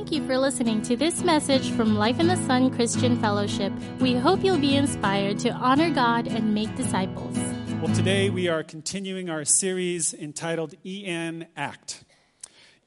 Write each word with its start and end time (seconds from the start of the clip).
Thank 0.00 0.12
you 0.12 0.26
for 0.26 0.38
listening 0.38 0.80
to 0.84 0.96
this 0.96 1.22
message 1.22 1.72
from 1.72 1.94
Life 1.94 2.18
in 2.20 2.26
the 2.26 2.36
Sun 2.46 2.74
Christian 2.74 3.20
Fellowship. 3.20 3.70
We 4.00 4.14
hope 4.14 4.42
you'll 4.42 4.56
be 4.56 4.74
inspired 4.74 5.38
to 5.40 5.50
honor 5.50 5.90
God 5.90 6.26
and 6.26 6.54
make 6.54 6.74
disciples. 6.74 7.36
Well, 7.82 7.94
today 7.94 8.30
we 8.30 8.48
are 8.48 8.62
continuing 8.62 9.28
our 9.28 9.44
series 9.44 10.14
entitled 10.14 10.74
EN 10.86 11.48
Act. 11.54 12.04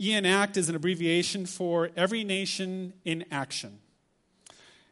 EN 0.02 0.26
Act 0.26 0.58
is 0.58 0.70
an 0.70 0.76
abbreviation 0.76 1.46
for 1.46 1.92
Every 1.96 2.24
Nation 2.24 2.94
in 3.06 3.26
Action. 3.30 3.78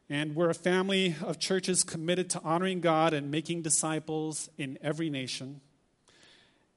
And 0.08 0.36
we're 0.36 0.52
a 0.52 0.54
family 0.54 1.16
of 1.24 1.40
churches 1.40 1.84
committed 1.84 2.30
to 2.30 2.42
honoring 2.44 2.82
God 2.82 3.16
and 3.16 3.32
making 3.32 3.64
disciples 3.64 4.48
in 4.60 4.78
every 4.84 5.10
nation. 5.10 5.60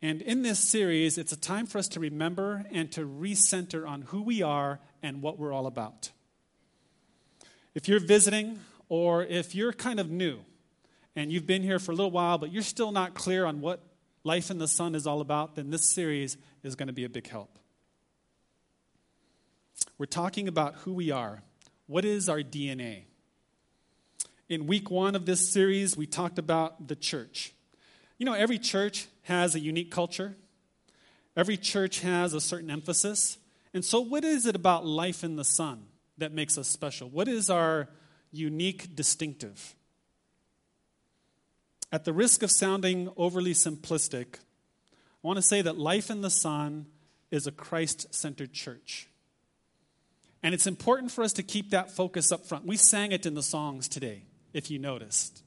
And 0.01 0.21
in 0.21 0.43
this 0.43 0.59
series, 0.59 1.17
it's 1.17 1.33
a 1.33 1.37
time 1.37 1.67
for 1.67 1.79
us 1.79 1.89
to 1.89 2.01
remember 2.01 2.65
and 2.71 2.91
to 2.93 3.07
recenter 3.07 3.87
on 3.87 4.03
who 4.03 4.23
we 4.23 4.43
are 4.43 4.81
and 5.05 5.21
what 5.21 5.39
we're 5.39 5.52
all 5.52 5.66
about. 5.66 6.11
If 7.74 7.88
you're 7.88 8.01
visiting 8.01 8.59
or 8.88 9.23
if 9.23 9.55
you're 9.55 9.73
kind 9.73 10.01
of 10.01 10.10
new 10.10 10.38
and 11.15 11.30
you've 11.30 11.46
been 11.46 11.62
here 11.62 11.79
for 11.79 11.92
a 11.92 11.95
little 11.95 12.10
while, 12.10 12.38
but 12.38 12.51
you're 12.51 12.62
still 12.62 12.91
not 12.91 13.15
clear 13.15 13.45
on 13.45 13.60
what 13.60 13.80
Life 14.24 14.51
in 14.51 14.56
the 14.56 14.66
Sun 14.66 14.95
is 14.95 15.06
all 15.06 15.20
about, 15.20 15.56
then 15.56 15.69
this 15.69 15.84
series 15.84 16.38
is 16.62 16.74
going 16.74 16.87
to 16.87 16.95
be 16.95 17.05
a 17.05 17.10
big 17.10 17.29
help. 17.29 17.59
We're 19.98 20.06
talking 20.06 20.48
about 20.48 20.77
who 20.77 20.95
we 20.95 21.10
are. 21.10 21.43
What 21.87 22.07
is 22.07 22.30
our 22.30 22.41
DNA? 22.41 23.02
In 24.48 24.66
week 24.66 24.91
one 24.91 25.15
of 25.15 25.27
this 25.27 25.46
series, 25.52 25.98
we 25.98 26.07
talked 26.07 26.38
about 26.38 26.88
the 26.88 26.96
church. 26.96 27.52
You 28.16 28.24
know, 28.24 28.32
every 28.32 28.59
church 28.59 29.07
has 29.24 29.55
a 29.55 29.60
unique 29.60 29.91
culture, 29.91 30.34
every 31.37 31.59
church 31.59 32.01
has 32.01 32.32
a 32.32 32.41
certain 32.41 32.71
emphasis. 32.71 33.37
And 33.74 33.84
so, 33.84 34.01
what 34.01 34.24
is 34.24 34.46
it 34.46 34.55
about 34.55 34.87
life 34.87 35.24
in 35.24 35.34
the 35.34 35.45
sun 35.45 35.87
that 36.16 36.32
makes 36.32 36.56
us 36.56 36.69
special? 36.69 37.10
What 37.10 37.27
is 37.27 37.51
our 37.51 37.88
unique 38.30 38.95
distinctive? 38.95 39.74
At 41.90 42.04
the 42.04 42.12
risk 42.12 42.45
of 42.45 42.52
sounding 42.52 43.10
overly 43.16 43.52
simplistic, 43.52 44.37
I 44.96 45.26
want 45.26 45.38
to 45.38 45.43
say 45.43 45.60
that 45.60 45.76
Life 45.76 46.10
in 46.10 46.21
the 46.21 46.30
Sun 46.30 46.87
is 47.30 47.46
a 47.46 47.52
Christ 47.52 48.15
centered 48.15 48.52
church. 48.52 49.09
And 50.43 50.54
it's 50.54 50.66
important 50.66 51.10
for 51.10 51.24
us 51.24 51.32
to 51.34 51.43
keep 51.43 51.71
that 51.71 51.90
focus 51.90 52.30
up 52.30 52.46
front. 52.46 52.66
We 52.66 52.77
sang 52.77 53.12
it 53.12 53.27
in 53.27 53.34
the 53.34 53.43
songs 53.43 53.88
today, 53.88 54.24
if 54.52 54.71
you 54.71 54.79
noticed. 54.79 55.43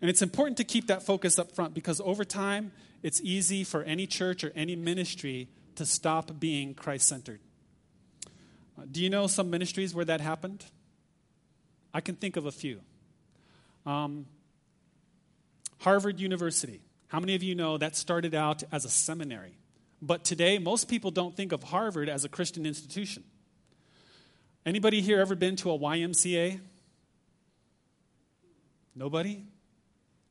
And 0.00 0.08
it's 0.08 0.22
important 0.22 0.56
to 0.58 0.64
keep 0.64 0.86
that 0.86 1.02
focus 1.02 1.38
up 1.38 1.52
front 1.52 1.74
because 1.74 2.00
over 2.00 2.24
time, 2.24 2.72
it's 3.02 3.20
easy 3.22 3.64
for 3.64 3.82
any 3.82 4.06
church 4.06 4.44
or 4.44 4.52
any 4.54 4.76
ministry 4.76 5.48
to 5.82 5.90
stop 5.90 6.38
being 6.38 6.74
Christ 6.74 7.08
centered. 7.08 7.40
Uh, 8.78 8.82
do 8.90 9.02
you 9.02 9.10
know 9.10 9.26
some 9.26 9.50
ministries 9.50 9.94
where 9.94 10.04
that 10.04 10.20
happened? 10.20 10.64
I 11.92 12.00
can 12.00 12.14
think 12.14 12.36
of 12.36 12.46
a 12.46 12.52
few. 12.52 12.80
Um, 13.84 14.26
Harvard 15.80 16.20
University. 16.20 16.80
How 17.08 17.20
many 17.20 17.34
of 17.34 17.42
you 17.42 17.54
know 17.54 17.76
that 17.78 17.96
started 17.96 18.34
out 18.34 18.62
as 18.70 18.84
a 18.84 18.88
seminary? 18.88 19.58
But 20.00 20.24
today, 20.24 20.58
most 20.58 20.88
people 20.88 21.10
don't 21.10 21.36
think 21.36 21.52
of 21.52 21.64
Harvard 21.64 22.08
as 22.08 22.24
a 22.24 22.28
Christian 22.28 22.64
institution. 22.64 23.24
Anybody 24.64 25.00
here 25.00 25.20
ever 25.20 25.34
been 25.34 25.56
to 25.56 25.72
a 25.72 25.78
YMCA? 25.78 26.60
Nobody? 28.94 29.44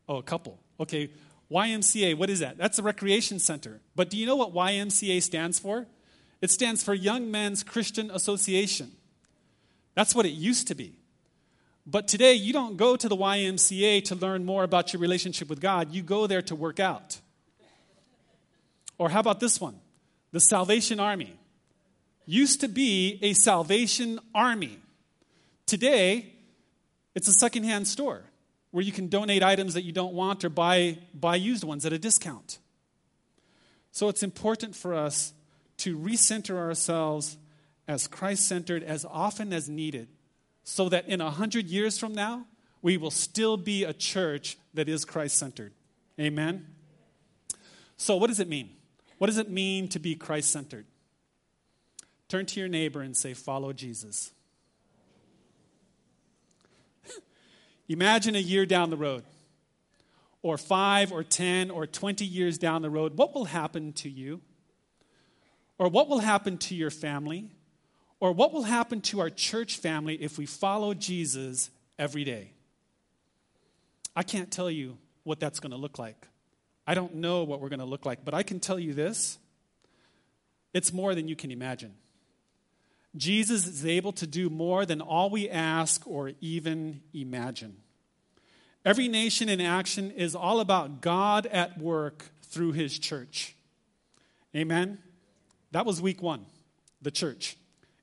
Oh, 0.07 0.17
a 0.17 0.23
couple. 0.23 0.59
Okay, 0.79 1.11
YMCA, 1.51 2.15
what 2.15 2.29
is 2.29 2.39
that? 2.39 2.57
That's 2.57 2.79
a 2.79 2.83
recreation 2.83 3.37
center. 3.37 3.81
But 3.95 4.09
do 4.09 4.17
you 4.17 4.25
know 4.25 4.37
what 4.37 4.53
YMCA 4.53 5.21
stands 5.21 5.59
for? 5.59 5.85
It 6.41 6.49
stands 6.49 6.81
for 6.81 6.93
Young 6.93 7.29
Men's 7.29 7.61
Christian 7.61 8.09
Association. 8.09 8.91
That's 9.93 10.15
what 10.15 10.25
it 10.25 10.29
used 10.29 10.67
to 10.69 10.75
be. 10.75 10.93
But 11.85 12.07
today, 12.07 12.33
you 12.33 12.53
don't 12.53 12.77
go 12.77 12.95
to 12.95 13.09
the 13.09 13.17
YMCA 13.17 14.05
to 14.05 14.15
learn 14.15 14.45
more 14.45 14.63
about 14.63 14.93
your 14.93 15.01
relationship 15.01 15.49
with 15.49 15.59
God, 15.59 15.91
you 15.91 16.01
go 16.03 16.25
there 16.27 16.41
to 16.43 16.55
work 16.55 16.79
out. 16.79 17.19
Or 18.97 19.09
how 19.09 19.19
about 19.19 19.39
this 19.39 19.59
one? 19.59 19.79
The 20.31 20.39
Salvation 20.39 20.99
Army. 20.99 21.33
Used 22.25 22.61
to 22.61 22.67
be 22.67 23.19
a 23.21 23.33
Salvation 23.33 24.19
Army. 24.33 24.77
Today, 25.65 26.33
it's 27.15 27.27
a 27.27 27.33
secondhand 27.33 27.87
store 27.87 28.23
where 28.71 28.83
you 28.83 28.91
can 28.91 29.07
donate 29.07 29.43
items 29.43 29.73
that 29.73 29.83
you 29.83 29.91
don't 29.91 30.13
want 30.13 30.43
or 30.43 30.49
buy, 30.49 30.97
buy 31.13 31.35
used 31.35 31.63
ones 31.63 31.85
at 31.85 31.93
a 31.93 31.99
discount. 31.99 32.57
So 33.91 34.07
it's 34.09 34.23
important 34.23 34.75
for 34.75 34.93
us 34.93 35.33
to 35.77 35.97
recenter 35.97 36.57
ourselves 36.57 37.37
as 37.87 38.07
Christ 38.07 38.47
centered 38.47 38.83
as 38.83 39.05
often 39.05 39.51
as 39.51 39.67
needed, 39.67 40.07
so 40.63 40.87
that 40.89 41.07
in 41.07 41.19
a 41.19 41.29
hundred 41.29 41.67
years 41.67 41.97
from 41.97 42.13
now, 42.13 42.45
we 42.81 42.97
will 42.97 43.11
still 43.11 43.57
be 43.57 43.83
a 43.83 43.93
church 43.93 44.57
that 44.73 44.87
is 44.87 45.05
Christ 45.05 45.37
centered. 45.37 45.73
Amen? 46.19 46.67
So, 47.97 48.15
what 48.15 48.27
does 48.27 48.39
it 48.39 48.47
mean? 48.47 48.69
What 49.17 49.27
does 49.27 49.37
it 49.37 49.49
mean 49.49 49.87
to 49.89 49.99
be 49.99 50.15
Christ 50.15 50.51
centered? 50.51 50.85
Turn 52.27 52.45
to 52.47 52.59
your 52.59 52.69
neighbor 52.69 53.01
and 53.01 53.15
say, 53.15 53.33
Follow 53.33 53.73
Jesus. 53.73 54.31
Imagine 57.91 58.35
a 58.35 58.39
year 58.39 58.65
down 58.65 58.89
the 58.89 58.95
road, 58.95 59.25
or 60.41 60.57
five, 60.57 61.11
or 61.11 61.25
10, 61.25 61.69
or 61.69 61.85
20 61.85 62.23
years 62.23 62.57
down 62.57 62.81
the 62.81 62.89
road. 62.89 63.17
What 63.17 63.35
will 63.35 63.43
happen 63.43 63.91
to 63.93 64.09
you? 64.09 64.39
Or 65.77 65.89
what 65.89 66.07
will 66.07 66.19
happen 66.19 66.57
to 66.59 66.75
your 66.75 66.89
family? 66.89 67.51
Or 68.21 68.31
what 68.31 68.53
will 68.53 68.63
happen 68.63 69.01
to 69.01 69.19
our 69.19 69.29
church 69.29 69.75
family 69.75 70.15
if 70.15 70.37
we 70.37 70.45
follow 70.45 70.93
Jesus 70.93 71.69
every 71.99 72.23
day? 72.23 72.53
I 74.15 74.23
can't 74.23 74.49
tell 74.49 74.71
you 74.71 74.97
what 75.23 75.41
that's 75.41 75.59
going 75.59 75.71
to 75.71 75.77
look 75.77 75.99
like. 75.99 76.29
I 76.87 76.93
don't 76.93 77.15
know 77.15 77.43
what 77.43 77.59
we're 77.59 77.67
going 77.67 77.79
to 77.79 77.85
look 77.85 78.05
like, 78.05 78.23
but 78.23 78.33
I 78.33 78.43
can 78.43 78.61
tell 78.61 78.79
you 78.79 78.93
this 78.93 79.37
it's 80.73 80.93
more 80.93 81.13
than 81.13 81.27
you 81.27 81.35
can 81.35 81.51
imagine. 81.51 81.93
Jesus 83.15 83.67
is 83.67 83.85
able 83.85 84.13
to 84.13 84.27
do 84.27 84.49
more 84.49 84.85
than 84.85 85.01
all 85.01 85.29
we 85.29 85.49
ask 85.49 86.07
or 86.07 86.31
even 86.39 87.01
imagine. 87.13 87.77
Every 88.85 89.07
nation 89.07 89.49
in 89.49 89.61
action 89.61 90.11
is 90.11 90.35
all 90.35 90.59
about 90.59 91.01
God 91.01 91.45
at 91.47 91.77
work 91.77 92.31
through 92.43 92.71
his 92.71 92.97
church. 92.97 93.55
Amen? 94.55 94.97
That 95.71 95.85
was 95.85 96.01
week 96.01 96.21
one, 96.21 96.45
the 97.01 97.11
church. 97.11 97.57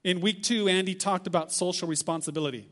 In 0.04 0.20
week 0.20 0.42
two, 0.42 0.68
Andy 0.68 0.94
talked 0.94 1.26
about 1.26 1.52
social 1.52 1.88
responsibility. 1.88 2.68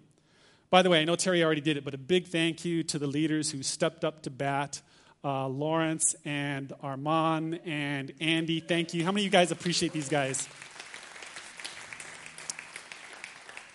By 0.70 0.82
the 0.82 0.90
way, 0.90 1.00
I 1.00 1.04
know 1.04 1.16
Terry 1.16 1.42
already 1.42 1.60
did 1.60 1.76
it, 1.76 1.84
but 1.84 1.94
a 1.94 1.98
big 1.98 2.26
thank 2.26 2.64
you 2.64 2.82
to 2.84 2.98
the 2.98 3.06
leaders 3.06 3.50
who 3.50 3.62
stepped 3.62 4.04
up 4.04 4.22
to 4.22 4.30
bat 4.30 4.80
uh, 5.24 5.48
Lawrence 5.48 6.14
and 6.24 6.72
Armand 6.82 7.60
and 7.64 8.12
Andy. 8.20 8.60
Thank 8.60 8.94
you. 8.94 9.04
How 9.04 9.10
many 9.10 9.22
of 9.22 9.24
you 9.24 9.30
guys 9.30 9.50
appreciate 9.50 9.92
these 9.92 10.08
guys? 10.08 10.48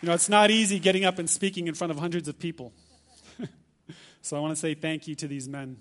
You 0.02 0.08
know, 0.08 0.14
it's 0.14 0.30
not 0.30 0.50
easy 0.50 0.80
getting 0.80 1.06
up 1.06 1.20
and 1.20 1.30
speaking 1.30 1.68
in 1.68 1.76
front 1.76 1.92
of 1.92 2.00
hundreds 2.00 2.28
of 2.28 2.40
people. 2.40 2.74
so 4.22 4.36
I 4.36 4.40
want 4.40 4.52
to 4.52 4.60
say 4.60 4.74
thank 4.74 5.08
you 5.08 5.14
to 5.16 5.28
these 5.28 5.48
men. 5.48 5.78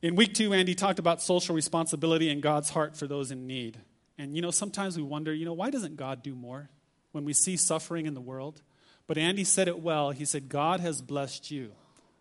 In 0.00 0.14
week 0.14 0.32
two, 0.32 0.52
Andy 0.52 0.76
talked 0.76 1.00
about 1.00 1.20
social 1.22 1.56
responsibility 1.56 2.30
and 2.30 2.40
God's 2.40 2.70
heart 2.70 2.96
for 2.96 3.08
those 3.08 3.32
in 3.32 3.48
need. 3.48 3.78
And, 4.16 4.36
you 4.36 4.42
know, 4.42 4.52
sometimes 4.52 4.96
we 4.96 5.02
wonder, 5.02 5.34
you 5.34 5.44
know, 5.44 5.54
why 5.54 5.70
doesn't 5.70 5.96
God 5.96 6.22
do 6.22 6.36
more 6.36 6.70
when 7.10 7.24
we 7.24 7.32
see 7.32 7.56
suffering 7.56 8.06
in 8.06 8.14
the 8.14 8.20
world? 8.20 8.62
But 9.08 9.18
Andy 9.18 9.42
said 9.42 9.66
it 9.66 9.80
well. 9.80 10.12
He 10.12 10.24
said, 10.24 10.48
God 10.48 10.78
has 10.78 11.02
blessed 11.02 11.50
you 11.50 11.72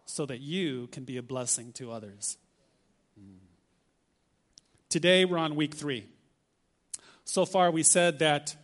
so 0.06 0.26
that 0.26 0.40
you 0.40 0.88
can 0.88 1.04
be 1.04 1.18
a 1.18 1.22
blessing 1.22 1.72
to 1.74 1.92
others. 1.92 2.38
Today, 4.90 5.26
we're 5.26 5.38
on 5.38 5.56
week 5.56 5.76
three. 5.76 6.06
So 7.26 7.46
far, 7.46 7.70
we 7.70 7.84
said 7.84 8.20
that 8.20 8.56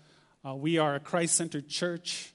uh, 0.46 0.56
we 0.56 0.78
are 0.78 0.96
a 0.96 1.00
Christ 1.00 1.36
centered 1.36 1.68
church. 1.68 2.34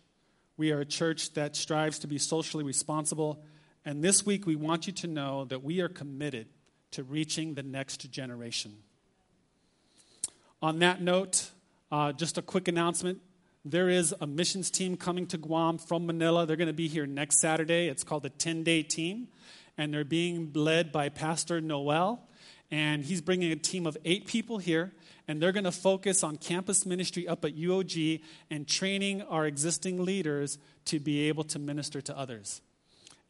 We 0.57 0.73
are 0.73 0.81
a 0.81 0.85
church 0.85 1.33
that 1.35 1.57
strives 1.57 1.99
to 2.01 2.07
be 2.07 2.19
socially 2.19 2.63
responsible. 2.63 3.43
And 3.85 4.05
this 4.05 4.27
week, 4.27 4.47
we 4.47 4.57
want 4.57 4.87
you 4.87 4.93
to 4.95 5.07
know 5.07 5.47
that 5.47 5.65
we 5.65 5.81
are 5.81 5.89
committed 5.89 6.49
to 6.93 7.03
reaching 7.03 7.55
the 7.55 7.63
next 7.63 8.11
generation. 8.11 8.77
On 10.61 10.79
that 10.81 11.01
note, 11.01 11.51
uh, 11.91 12.13
just 12.13 12.37
a 12.39 12.43
quick 12.43 12.69
announcement. 12.69 13.21
There 13.65 13.89
is 13.89 14.15
a 14.21 14.27
missions 14.27 14.71
team 14.71 14.97
coming 14.97 15.27
to 15.29 15.39
Guam 15.39 15.79
from 15.79 16.05
Manila. 16.05 16.45
They're 16.45 16.57
going 16.57 16.67
to 16.67 16.75
be 16.75 16.89
here 16.89 17.07
next 17.07 17.41
Saturday. 17.41 17.89
It's 17.89 18.05
called 18.05 18.23
the 18.23 18.31
10 18.31 18.65
day 18.65 18.83
team, 18.83 19.29
and 19.79 19.95
they're 19.95 20.05
being 20.05 20.53
led 20.55 20.93
by 20.93 21.09
Pastor 21.09 21.63
Noel. 21.63 22.29
And 22.75 23.05
he's 23.05 23.21
bringing 23.21 23.53
a 23.53 23.57
team 23.57 23.87
of 23.87 23.97
eight 24.05 24.27
people 24.27 24.59
here 24.59 24.91
and 25.29 25.41
they're 25.41 25.53
going 25.53 25.63
to 25.63 25.71
focus 25.71 26.25
on 26.25 26.37
campus 26.37 26.85
ministry 26.85 27.29
up 27.29 27.45
at 27.45 27.57
UOG 27.57 28.21
and 28.51 28.67
training 28.67 29.23
our 29.23 29.47
existing 29.47 30.05
leaders 30.05 30.59
to 30.87 30.99
be 30.99 31.29
able 31.29 31.45
to 31.45 31.61
minister 31.61 32.01
to 32.01 32.19
others. 32.19 32.63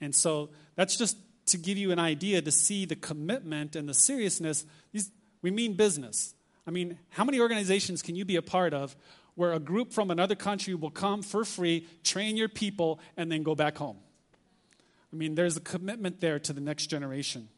And 0.00 0.14
so 0.14 0.49
that's 0.76 0.96
just 0.96 1.19
to 1.49 1.58
give 1.58 1.76
you 1.76 1.93
an 1.93 1.99
idea 1.99 2.41
to 2.41 2.50
see 2.50 2.87
the 2.87 2.96
commitment 2.96 3.76
and 3.76 3.87
the 3.87 3.93
seriousness. 3.93 4.64
These, 4.93 5.11
we 5.43 5.50
mean 5.50 5.75
business. 5.75 6.35
I 6.67 6.70
mean, 6.70 6.99
how 7.11 7.25
many 7.25 7.38
organizations 7.38 8.00
can 8.00 8.17
you 8.17 8.25
be 8.25 8.37
a 8.37 8.43
part 8.43 8.73
of 8.73 8.96
where 9.35 9.52
a 9.52 9.61
group 9.61 9.93
from 9.93 10.11
another 10.11 10.37
country 10.37 10.75
will 10.75 10.91
come 10.91 11.20
for 11.20 11.44
free, 11.44 11.87
train 12.02 12.38
your 12.38 12.49
people, 12.49 12.99
and 13.14 13.31
then 13.31 13.43
go 13.43 13.55
back 13.55 13.76
home. 13.76 13.99
I 15.12 15.17
mean, 15.17 15.35
there's 15.35 15.58
a 15.58 15.61
commitment 15.61 16.23
there 16.23 16.38
to 16.38 16.55
the 16.55 16.62
next 16.62 16.87
generation. 16.87 17.50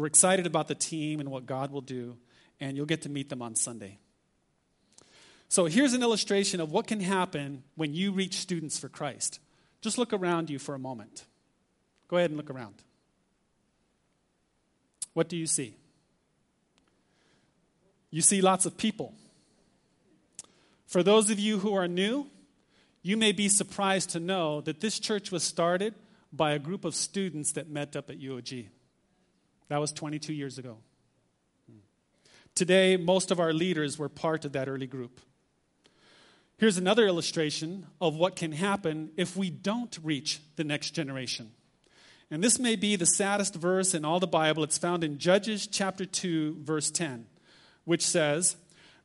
We're 0.00 0.06
excited 0.06 0.46
about 0.46 0.66
the 0.66 0.74
team 0.74 1.20
and 1.20 1.30
what 1.30 1.44
God 1.44 1.70
will 1.70 1.82
do, 1.82 2.16
and 2.58 2.74
you'll 2.74 2.86
get 2.86 3.02
to 3.02 3.10
meet 3.10 3.28
them 3.28 3.42
on 3.42 3.54
Sunday. 3.54 3.98
So 5.50 5.66
here's 5.66 5.92
an 5.92 6.00
illustration 6.00 6.58
of 6.58 6.72
what 6.72 6.86
can 6.86 7.00
happen 7.00 7.64
when 7.74 7.92
you 7.92 8.10
reach 8.10 8.38
students 8.38 8.78
for 8.78 8.88
Christ. 8.88 9.40
Just 9.82 9.98
look 9.98 10.14
around 10.14 10.48
you 10.48 10.58
for 10.58 10.74
a 10.74 10.78
moment. 10.78 11.26
Go 12.08 12.16
ahead 12.16 12.30
and 12.30 12.38
look 12.38 12.48
around. 12.48 12.76
What 15.12 15.28
do 15.28 15.36
you 15.36 15.46
see? 15.46 15.74
You 18.10 18.22
see 18.22 18.40
lots 18.40 18.64
of 18.64 18.78
people. 18.78 19.12
For 20.86 21.02
those 21.02 21.28
of 21.28 21.38
you 21.38 21.58
who 21.58 21.74
are 21.74 21.86
new, 21.86 22.26
you 23.02 23.18
may 23.18 23.32
be 23.32 23.50
surprised 23.50 24.08
to 24.10 24.18
know 24.18 24.62
that 24.62 24.80
this 24.80 24.98
church 24.98 25.30
was 25.30 25.44
started 25.44 25.94
by 26.32 26.52
a 26.52 26.58
group 26.58 26.86
of 26.86 26.94
students 26.94 27.52
that 27.52 27.68
met 27.68 27.96
up 27.96 28.08
at 28.08 28.18
UOG. 28.18 28.68
That 29.70 29.80
was 29.80 29.92
22 29.92 30.32
years 30.32 30.58
ago. 30.58 30.78
Today, 32.56 32.96
most 32.96 33.30
of 33.30 33.38
our 33.38 33.52
leaders 33.52 33.98
were 34.00 34.08
part 34.08 34.44
of 34.44 34.52
that 34.52 34.68
early 34.68 34.88
group. 34.88 35.20
Here's 36.58 36.76
another 36.76 37.06
illustration 37.06 37.86
of 38.00 38.16
what 38.16 38.34
can 38.34 38.50
happen 38.50 39.12
if 39.16 39.36
we 39.36 39.48
don't 39.48 39.96
reach 40.02 40.40
the 40.56 40.64
next 40.64 40.90
generation. 40.90 41.52
And 42.32 42.42
this 42.42 42.58
may 42.58 42.74
be 42.74 42.96
the 42.96 43.06
saddest 43.06 43.54
verse 43.54 43.94
in 43.94 44.04
all 44.04 44.18
the 44.18 44.26
Bible. 44.26 44.64
It's 44.64 44.76
found 44.76 45.04
in 45.04 45.18
Judges 45.18 45.68
chapter 45.68 46.04
2, 46.04 46.56
verse 46.62 46.90
10, 46.90 47.26
which 47.84 48.04
says, 48.04 48.56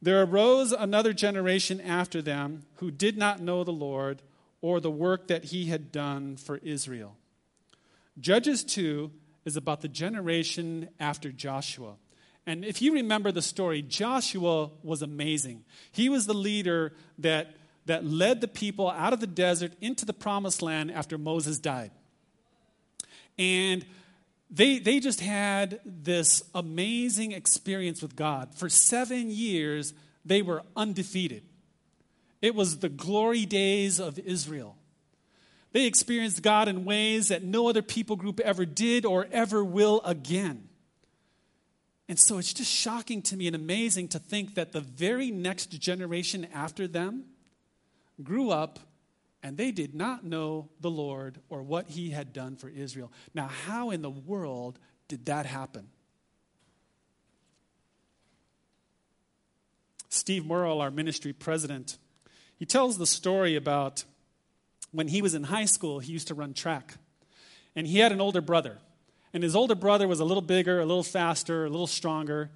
There 0.01 0.23
arose 0.23 0.71
another 0.71 1.13
generation 1.13 1.79
after 1.79 2.23
them 2.23 2.65
who 2.77 2.89
did 2.89 3.19
not 3.19 3.39
know 3.39 3.63
the 3.63 3.71
Lord 3.71 4.23
or 4.61 4.79
the 4.79 4.91
work 4.91 5.27
that 5.27 5.45
he 5.45 5.67
had 5.67 5.91
done 5.91 6.37
for 6.37 6.57
Israel. 6.57 7.17
Judges 8.19 8.63
2 8.63 9.11
is 9.45 9.55
about 9.55 9.81
the 9.81 9.87
generation 9.87 10.89
after 10.99 11.31
Joshua. 11.31 11.93
And 12.47 12.65
if 12.65 12.81
you 12.81 12.93
remember 12.93 13.31
the 13.31 13.41
story, 13.41 13.81
Joshua 13.81 14.69
was 14.83 15.01
amazing. 15.01 15.63
He 15.91 16.09
was 16.09 16.25
the 16.25 16.33
leader 16.33 16.93
that, 17.19 17.55
that 17.85 18.05
led 18.05 18.41
the 18.41 18.47
people 18.47 18.89
out 18.89 19.13
of 19.13 19.19
the 19.19 19.27
desert 19.27 19.73
into 19.81 20.05
the 20.05 20.13
promised 20.13 20.61
land 20.61 20.91
after 20.91 21.17
Moses 21.17 21.57
died. 21.57 21.91
And 23.37 23.85
they, 24.51 24.79
they 24.79 24.99
just 24.99 25.21
had 25.21 25.79
this 25.85 26.43
amazing 26.53 27.31
experience 27.31 28.01
with 28.01 28.15
God. 28.15 28.53
For 28.55 28.69
seven 28.69 29.31
years, 29.31 29.93
they 30.23 30.41
were 30.41 30.61
undefeated. 30.75 31.43
It 32.41 32.53
was 32.53 32.77
the 32.77 32.89
glory 32.89 33.45
days 33.45 33.99
of 33.99 34.19
Israel. 34.19 34.75
They 35.75 35.87
experienced 35.87 36.41
God 36.41 36.69
in 36.69 36.85
ways 36.85 37.27
that 37.27 37.43
no 37.43 37.67
other 37.67 37.81
people 37.81 38.15
group 38.15 38.39
ever 38.39 38.63
did 38.63 39.05
or 39.05 39.27
ever 39.29 39.61
will 39.61 39.99
again. 40.05 40.69
And 42.07 42.17
so 42.17 42.37
it's 42.37 42.53
just 42.53 42.71
shocking 42.71 43.21
to 43.23 43.35
me 43.35 43.47
and 43.47 43.57
amazing 43.57 44.07
to 44.09 44.19
think 44.19 44.55
that 44.55 44.71
the 44.71 44.79
very 44.79 45.31
next 45.31 45.65
generation 45.71 46.47
after 46.53 46.87
them 46.87 47.25
grew 48.23 48.51
up 48.51 48.79
and 49.43 49.57
they 49.57 49.71
did 49.71 49.93
not 49.93 50.23
know 50.23 50.69
the 50.79 50.89
Lord 50.89 51.39
or 51.49 51.61
what 51.61 51.89
he 51.89 52.11
had 52.11 52.31
done 52.31 52.55
for 52.55 52.69
Israel. 52.69 53.11
Now, 53.33 53.47
how 53.47 53.89
in 53.89 54.01
the 54.01 54.09
world 54.09 54.79
did 55.09 55.25
that 55.25 55.45
happen? 55.45 55.89
Steve 60.07 60.45
Murrell, 60.45 60.79
our 60.79 60.89
ministry 60.89 61.33
president, 61.33 61.97
he 62.55 62.65
tells 62.65 62.97
the 62.97 63.05
story 63.05 63.57
about 63.57 64.05
when 64.91 65.07
he 65.07 65.21
was 65.21 65.33
in 65.33 65.43
high 65.43 65.65
school, 65.65 65.99
he 65.99 66.11
used 66.11 66.27
to 66.27 66.33
run 66.33 66.53
track. 66.53 66.95
And 67.75 67.85
he 67.85 67.99
had 67.99 68.11
an 68.11 68.21
older 68.21 68.41
brother. 68.41 68.77
And 69.33 69.43
his 69.43 69.55
older 69.55 69.75
brother 69.75 70.07
was 70.07 70.19
a 70.19 70.25
little 70.25 70.41
bigger, 70.41 70.79
a 70.79 70.85
little 70.85 71.03
faster, 71.03 71.65
a 71.65 71.69
little 71.69 71.87
stronger. 71.87 72.49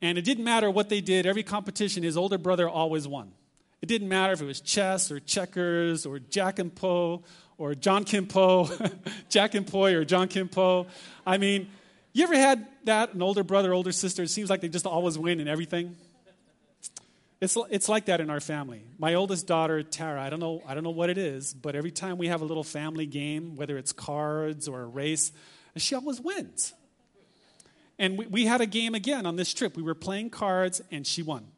And 0.00 0.16
it 0.16 0.24
didn't 0.24 0.44
matter 0.44 0.70
what 0.70 0.88
they 0.88 1.00
did, 1.00 1.26
every 1.26 1.42
competition, 1.42 2.02
his 2.02 2.16
older 2.16 2.38
brother 2.38 2.68
always 2.68 3.06
won. 3.06 3.32
It 3.82 3.86
didn't 3.86 4.08
matter 4.08 4.32
if 4.32 4.40
it 4.40 4.46
was 4.46 4.60
chess 4.60 5.10
or 5.10 5.20
checkers 5.20 6.06
or 6.06 6.18
Jack 6.20 6.58
and 6.58 6.74
Po 6.74 7.24
or 7.58 7.74
John 7.74 8.04
Kim 8.04 8.26
Po, 8.26 8.70
Jack 9.28 9.54
and 9.54 9.66
Poi 9.66 9.94
or 9.94 10.04
John 10.04 10.28
Kim 10.28 10.48
Po. 10.48 10.86
I 11.26 11.36
mean, 11.36 11.68
you 12.12 12.24
ever 12.24 12.36
had 12.36 12.66
that, 12.84 13.14
an 13.14 13.22
older 13.22 13.42
brother, 13.42 13.72
older 13.72 13.92
sister? 13.92 14.22
It 14.22 14.28
seems 14.30 14.50
like 14.50 14.60
they 14.60 14.68
just 14.68 14.86
always 14.86 15.18
win 15.18 15.40
in 15.40 15.48
everything. 15.48 15.96
It's, 17.42 17.56
it's 17.70 17.88
like 17.88 18.04
that 18.04 18.20
in 18.20 18.30
our 18.30 18.38
family. 18.38 18.84
My 18.98 19.14
oldest 19.14 19.48
daughter, 19.48 19.82
Tara, 19.82 20.22
I 20.22 20.30
don't, 20.30 20.38
know, 20.38 20.62
I 20.64 20.74
don't 20.74 20.84
know 20.84 20.90
what 20.90 21.10
it 21.10 21.18
is, 21.18 21.52
but 21.52 21.74
every 21.74 21.90
time 21.90 22.16
we 22.16 22.28
have 22.28 22.40
a 22.40 22.44
little 22.44 22.62
family 22.62 23.04
game, 23.04 23.56
whether 23.56 23.76
it's 23.76 23.92
cards 23.92 24.68
or 24.68 24.82
a 24.82 24.86
race, 24.86 25.32
she 25.76 25.96
always 25.96 26.20
wins. 26.20 26.72
And 27.98 28.16
we, 28.16 28.26
we 28.28 28.46
had 28.46 28.60
a 28.60 28.66
game 28.66 28.94
again 28.94 29.26
on 29.26 29.34
this 29.34 29.52
trip. 29.52 29.76
We 29.76 29.82
were 29.82 29.96
playing 29.96 30.30
cards, 30.30 30.82
and 30.92 31.04
she 31.04 31.24
won. 31.24 31.48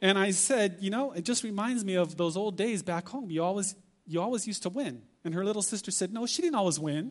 And 0.00 0.16
I 0.16 0.30
said, 0.30 0.76
you 0.78 0.90
know, 0.90 1.10
it 1.10 1.24
just 1.24 1.42
reminds 1.42 1.84
me 1.84 1.96
of 1.96 2.16
those 2.16 2.36
old 2.36 2.56
days 2.56 2.84
back 2.84 3.08
home. 3.08 3.28
You 3.28 3.42
always, 3.42 3.74
you 4.06 4.20
always 4.20 4.46
used 4.46 4.62
to 4.62 4.68
win. 4.68 5.02
And 5.24 5.34
her 5.34 5.44
little 5.44 5.62
sister 5.62 5.90
said, 5.90 6.12
no, 6.12 6.26
she 6.26 6.42
didn't 6.42 6.54
always 6.54 6.78
win. 6.78 7.10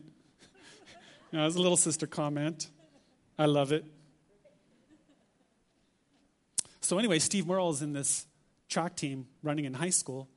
you 1.30 1.38
know, 1.38 1.44
as 1.44 1.56
a 1.56 1.60
little 1.60 1.76
sister 1.76 2.06
comment. 2.06 2.70
I 3.38 3.44
love 3.44 3.70
it. 3.70 3.84
So 6.82 6.98
anyway, 6.98 7.20
Steve 7.20 7.46
Murrell 7.46 7.70
is 7.70 7.80
in 7.80 7.92
this 7.92 8.26
track 8.68 8.96
team 8.96 9.26
running 9.42 9.66
in 9.66 9.74
high 9.74 9.90
school, 9.90 10.28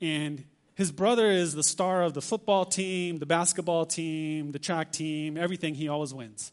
and 0.00 0.44
his 0.76 0.92
brother 0.92 1.26
is 1.26 1.52
the 1.52 1.64
star 1.64 2.04
of 2.04 2.14
the 2.14 2.22
football 2.22 2.64
team, 2.64 3.18
the 3.18 3.26
basketball 3.26 3.84
team, 3.86 4.52
the 4.52 4.60
track 4.60 4.92
team, 4.92 5.36
everything. 5.36 5.74
He 5.74 5.88
always 5.88 6.14
wins. 6.14 6.52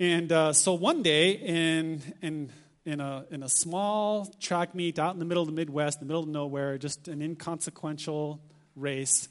And 0.00 0.30
uh, 0.32 0.52
so 0.52 0.74
one 0.74 1.04
day, 1.04 1.30
in, 1.30 2.02
in, 2.20 2.50
in, 2.84 3.00
a, 3.00 3.24
in 3.30 3.44
a 3.44 3.48
small 3.48 4.26
track 4.40 4.74
meet 4.74 4.98
out 4.98 5.14
in 5.14 5.20
the 5.20 5.24
middle 5.24 5.42
of 5.44 5.48
the 5.48 5.54
Midwest, 5.54 6.02
in 6.02 6.08
the 6.08 6.12
middle 6.12 6.24
of 6.24 6.28
nowhere, 6.28 6.78
just 6.78 7.06
an 7.06 7.22
inconsequential 7.22 8.40
race, 8.74 9.28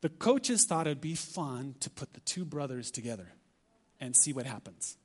the 0.00 0.08
coaches 0.08 0.64
thought 0.64 0.86
it'd 0.86 1.02
be 1.02 1.14
fun 1.14 1.74
to 1.80 1.90
put 1.90 2.14
the 2.14 2.20
two 2.20 2.46
brothers 2.46 2.90
together 2.90 3.28
and 4.00 4.16
see 4.16 4.32
what 4.32 4.46
happens. 4.46 4.96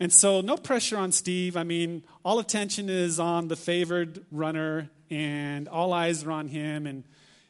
And 0.00 0.12
so, 0.12 0.40
no 0.40 0.56
pressure 0.56 0.96
on 0.96 1.12
Steve. 1.12 1.56
I 1.56 1.62
mean, 1.62 2.04
all 2.24 2.38
attention 2.38 2.88
is 2.88 3.20
on 3.20 3.48
the 3.48 3.56
favored 3.56 4.24
runner, 4.30 4.90
and 5.10 5.68
all 5.68 5.92
eyes 5.92 6.24
are 6.24 6.32
on 6.32 6.48
him, 6.48 6.86
and, 6.86 7.04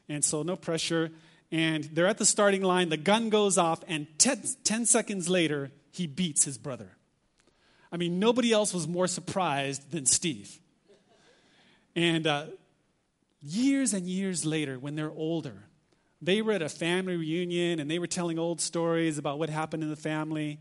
and 0.08 0.24
so 0.24 0.42
no 0.42 0.56
pressure. 0.56 1.10
And 1.50 1.84
they're 1.84 2.06
at 2.06 2.18
the 2.18 2.26
starting 2.26 2.62
line, 2.62 2.88
the 2.88 2.96
gun 2.96 3.30
goes 3.30 3.56
off, 3.56 3.82
and 3.88 4.06
ten, 4.18 4.42
10 4.64 4.86
seconds 4.86 5.28
later, 5.28 5.70
he 5.90 6.06
beats 6.06 6.44
his 6.44 6.58
brother. 6.58 6.96
I 7.92 7.96
mean, 7.96 8.18
nobody 8.18 8.52
else 8.52 8.74
was 8.74 8.88
more 8.88 9.06
surprised 9.06 9.92
than 9.92 10.04
Steve. 10.04 10.58
And 11.94 12.26
uh, 12.26 12.46
years 13.40 13.94
and 13.94 14.06
years 14.06 14.44
later, 14.44 14.78
when 14.78 14.96
they're 14.96 15.12
older, 15.12 15.62
they 16.20 16.42
were 16.42 16.52
at 16.52 16.62
a 16.62 16.68
family 16.68 17.16
reunion 17.16 17.78
and 17.78 17.90
they 17.90 17.98
were 17.98 18.06
telling 18.06 18.38
old 18.38 18.60
stories 18.60 19.18
about 19.18 19.38
what 19.38 19.48
happened 19.48 19.82
in 19.82 19.90
the 19.90 19.96
family. 19.96 20.58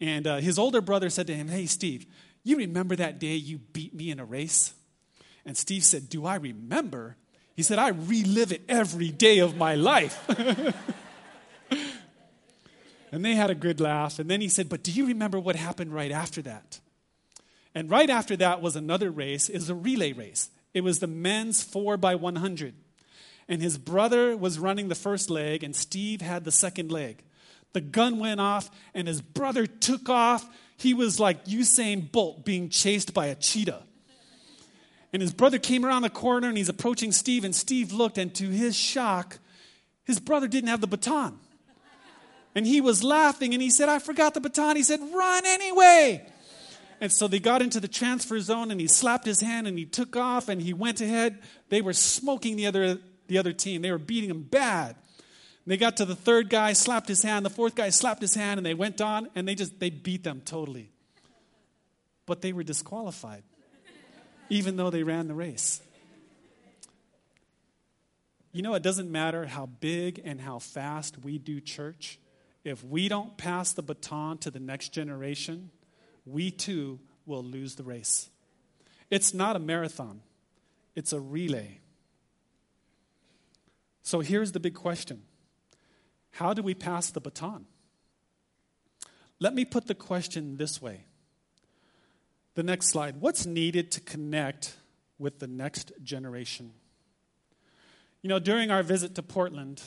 And 0.00 0.26
uh, 0.26 0.36
his 0.36 0.58
older 0.58 0.80
brother 0.80 1.10
said 1.10 1.26
to 1.26 1.34
him, 1.34 1.48
Hey, 1.48 1.66
Steve, 1.66 2.06
you 2.44 2.56
remember 2.56 2.96
that 2.96 3.18
day 3.18 3.34
you 3.34 3.58
beat 3.58 3.94
me 3.94 4.10
in 4.10 4.20
a 4.20 4.24
race? 4.24 4.74
And 5.44 5.56
Steve 5.56 5.84
said, 5.84 6.08
Do 6.08 6.26
I 6.26 6.36
remember? 6.36 7.16
He 7.56 7.62
said, 7.62 7.78
I 7.78 7.88
relive 7.88 8.52
it 8.52 8.62
every 8.68 9.10
day 9.10 9.40
of 9.40 9.56
my 9.56 9.74
life. 9.74 10.22
and 13.10 13.24
they 13.24 13.34
had 13.34 13.50
a 13.50 13.54
good 13.54 13.80
laugh. 13.80 14.18
And 14.18 14.30
then 14.30 14.40
he 14.40 14.48
said, 14.48 14.68
But 14.68 14.82
do 14.82 14.92
you 14.92 15.06
remember 15.06 15.40
what 15.40 15.56
happened 15.56 15.92
right 15.92 16.12
after 16.12 16.42
that? 16.42 16.80
And 17.74 17.90
right 17.90 18.10
after 18.10 18.36
that 18.36 18.62
was 18.62 18.76
another 18.76 19.10
race. 19.10 19.48
It 19.48 19.56
was 19.56 19.70
a 19.70 19.74
relay 19.74 20.12
race. 20.12 20.50
It 20.74 20.82
was 20.82 21.00
the 21.00 21.06
men's 21.06 21.62
4 21.62 21.96
by 21.96 22.14
100. 22.14 22.74
And 23.48 23.62
his 23.62 23.78
brother 23.78 24.36
was 24.36 24.58
running 24.58 24.88
the 24.88 24.94
first 24.94 25.30
leg, 25.30 25.64
and 25.64 25.74
Steve 25.74 26.20
had 26.20 26.44
the 26.44 26.52
second 26.52 26.92
leg. 26.92 27.22
The 27.72 27.80
gun 27.80 28.18
went 28.18 28.40
off, 28.40 28.70
and 28.94 29.06
his 29.06 29.20
brother 29.20 29.66
took 29.66 30.08
off. 30.08 30.48
He 30.76 30.94
was 30.94 31.20
like 31.20 31.44
Usain 31.46 32.10
Bolt 32.10 32.44
being 32.44 32.68
chased 32.68 33.12
by 33.12 33.26
a 33.26 33.34
cheetah. 33.34 33.82
And 35.12 35.22
his 35.22 35.32
brother 35.32 35.58
came 35.58 35.84
around 35.84 36.02
the 36.02 36.10
corner 36.10 36.48
and 36.48 36.56
he's 36.56 36.68
approaching 36.68 37.12
Steve, 37.12 37.44
and 37.44 37.54
Steve 37.54 37.92
looked, 37.92 38.18
and 38.18 38.34
to 38.34 38.48
his 38.48 38.76
shock, 38.76 39.38
his 40.04 40.20
brother 40.20 40.48
didn't 40.48 40.68
have 40.68 40.80
the 40.80 40.86
baton. 40.86 41.38
And 42.54 42.66
he 42.66 42.80
was 42.80 43.04
laughing 43.04 43.52
and 43.54 43.62
he 43.62 43.70
said, 43.70 43.88
I 43.88 43.98
forgot 43.98 44.34
the 44.34 44.40
baton. 44.40 44.76
He 44.76 44.82
said, 44.82 45.00
Run 45.00 45.46
anyway. 45.46 46.26
And 47.00 47.12
so 47.12 47.28
they 47.28 47.38
got 47.38 47.62
into 47.62 47.78
the 47.78 47.88
transfer 47.88 48.40
zone 48.40 48.70
and 48.70 48.80
he 48.80 48.88
slapped 48.88 49.26
his 49.26 49.40
hand 49.40 49.68
and 49.68 49.78
he 49.78 49.84
took 49.84 50.16
off 50.16 50.48
and 50.48 50.60
he 50.60 50.72
went 50.72 51.00
ahead. 51.00 51.38
They 51.68 51.80
were 51.80 51.92
smoking 51.92 52.56
the 52.56 52.66
other, 52.66 52.98
the 53.28 53.38
other 53.38 53.52
team, 53.52 53.82
they 53.82 53.92
were 53.92 53.98
beating 53.98 54.30
him 54.30 54.42
bad. 54.42 54.96
They 55.68 55.76
got 55.76 55.98
to 55.98 56.06
the 56.06 56.16
third 56.16 56.48
guy, 56.48 56.72
slapped 56.72 57.08
his 57.08 57.22
hand. 57.22 57.44
The 57.44 57.50
fourth 57.50 57.74
guy 57.74 57.90
slapped 57.90 58.22
his 58.22 58.34
hand 58.34 58.56
and 58.58 58.64
they 58.64 58.72
went 58.72 59.02
on 59.02 59.28
and 59.34 59.46
they 59.46 59.54
just 59.54 59.78
they 59.78 59.90
beat 59.90 60.24
them 60.24 60.40
totally. 60.42 60.90
But 62.24 62.40
they 62.40 62.54
were 62.54 62.62
disqualified. 62.62 63.42
even 64.48 64.76
though 64.76 64.88
they 64.88 65.02
ran 65.02 65.28
the 65.28 65.34
race. 65.34 65.82
You 68.50 68.62
know, 68.62 68.72
it 68.72 68.82
doesn't 68.82 69.12
matter 69.12 69.44
how 69.44 69.66
big 69.66 70.22
and 70.24 70.40
how 70.40 70.58
fast 70.58 71.22
we 71.22 71.36
do 71.36 71.60
church. 71.60 72.18
If 72.64 72.82
we 72.82 73.10
don't 73.10 73.36
pass 73.36 73.74
the 73.74 73.82
baton 73.82 74.38
to 74.38 74.50
the 74.50 74.60
next 74.60 74.94
generation, 74.94 75.70
we 76.24 76.50
too 76.50 76.98
will 77.26 77.44
lose 77.44 77.74
the 77.74 77.82
race. 77.82 78.30
It's 79.10 79.34
not 79.34 79.54
a 79.54 79.58
marathon, 79.58 80.22
it's 80.96 81.12
a 81.12 81.20
relay. 81.20 81.80
So 84.02 84.20
here's 84.20 84.52
the 84.52 84.60
big 84.60 84.72
question 84.72 85.24
How 86.32 86.54
do 86.54 86.62
we 86.62 86.74
pass 86.74 87.10
the 87.10 87.20
baton? 87.20 87.66
Let 89.40 89.54
me 89.54 89.64
put 89.64 89.86
the 89.86 89.94
question 89.94 90.56
this 90.56 90.82
way. 90.82 91.04
The 92.54 92.62
next 92.62 92.88
slide. 92.88 93.20
What's 93.20 93.46
needed 93.46 93.92
to 93.92 94.00
connect 94.00 94.76
with 95.18 95.38
the 95.38 95.46
next 95.46 95.92
generation? 96.02 96.72
You 98.22 98.28
know, 98.28 98.40
during 98.40 98.70
our 98.70 98.82
visit 98.82 99.14
to 99.14 99.22
Portland, 99.22 99.80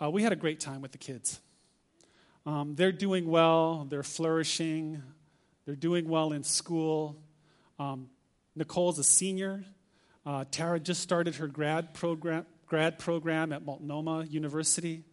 uh, 0.00 0.10
we 0.10 0.22
had 0.22 0.32
a 0.32 0.36
great 0.36 0.60
time 0.60 0.80
with 0.80 0.92
the 0.92 0.98
kids. 0.98 1.40
Um, 2.46 2.74
they're 2.74 2.90
doing 2.90 3.26
well, 3.28 3.86
they're 3.88 4.02
flourishing, 4.02 5.02
they're 5.64 5.76
doing 5.76 6.08
well 6.08 6.32
in 6.32 6.42
school. 6.42 7.16
Um, 7.78 8.08
Nicole's 8.56 8.98
a 8.98 9.04
senior. 9.04 9.64
Uh, 10.26 10.44
Tara 10.50 10.80
just 10.80 11.00
started 11.00 11.36
her 11.36 11.46
grad 11.46 11.94
program, 11.94 12.46
grad 12.72 12.98
program 12.98 13.52
at 13.52 13.62
Multnomah 13.66 14.24
University. 14.30 15.04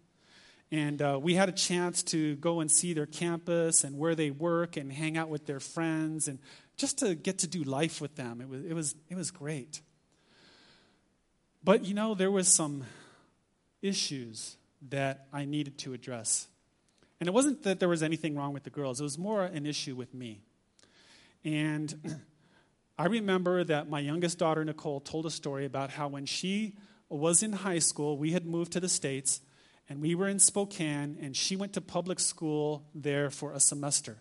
And 0.71 1.01
uh, 1.01 1.19
we 1.21 1.33
had 1.33 1.49
a 1.49 1.51
chance 1.51 2.03
to 2.03 2.37
go 2.37 2.61
and 2.61 2.71
see 2.71 2.93
their 2.93 3.05
campus 3.05 3.83
and 3.83 3.97
where 3.97 4.15
they 4.15 4.31
work 4.31 4.77
and 4.77 4.89
hang 4.89 5.17
out 5.17 5.27
with 5.27 5.45
their 5.45 5.59
friends 5.59 6.29
and 6.29 6.39
just 6.77 6.99
to 6.99 7.15
get 7.15 7.39
to 7.39 7.47
do 7.47 7.63
life 7.63 7.99
with 7.99 8.15
them. 8.15 8.39
It 8.39 8.47
was, 8.47 8.63
it 8.63 8.73
was, 8.73 8.95
it 9.09 9.15
was 9.15 9.29
great. 9.29 9.81
But 11.61 11.83
you 11.83 11.93
know, 11.93 12.15
there 12.15 12.31
was 12.31 12.47
some 12.47 12.85
issues 13.81 14.55
that 14.87 15.27
I 15.33 15.43
needed 15.43 15.77
to 15.79 15.91
address. 15.91 16.47
And 17.19 17.27
it 17.27 17.33
wasn't 17.33 17.63
that 17.63 17.81
there 17.81 17.89
was 17.89 18.01
anything 18.01 18.37
wrong 18.37 18.53
with 18.53 18.63
the 18.63 18.69
girls, 18.69 19.01
it 19.01 19.03
was 19.03 19.17
more 19.17 19.43
an 19.43 19.65
issue 19.65 19.97
with 19.97 20.13
me. 20.13 20.43
And 21.43 22.21
I 22.97 23.07
remember 23.07 23.65
that 23.65 23.89
my 23.89 23.99
youngest 23.99 24.37
daughter, 24.37 24.63
Nicole, 24.63 25.01
told 25.01 25.25
a 25.25 25.29
story 25.29 25.65
about 25.65 25.89
how 25.89 26.07
when 26.07 26.25
she 26.25 26.77
was 27.09 27.41
in 27.43 27.53
high 27.53 27.79
school, 27.79 28.17
we 28.17 28.31
had 28.31 28.45
moved 28.45 28.73
to 28.73 28.79
the 28.79 28.89
States, 28.89 29.41
and 29.87 30.01
we 30.01 30.13
were 30.15 30.27
in 30.27 30.39
Spokane, 30.39 31.17
and 31.21 31.35
she 31.35 31.55
went 31.55 31.73
to 31.73 31.81
public 31.81 32.19
school 32.19 32.83
there 32.93 33.29
for 33.29 33.53
a 33.53 33.59
semester. 33.59 34.17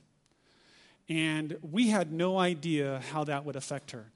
And 1.08 1.56
we 1.62 1.88
had 1.88 2.12
no 2.12 2.38
idea 2.38 3.02
how 3.12 3.24
that 3.24 3.44
would 3.44 3.56
affect 3.56 3.92
her. 3.92 4.12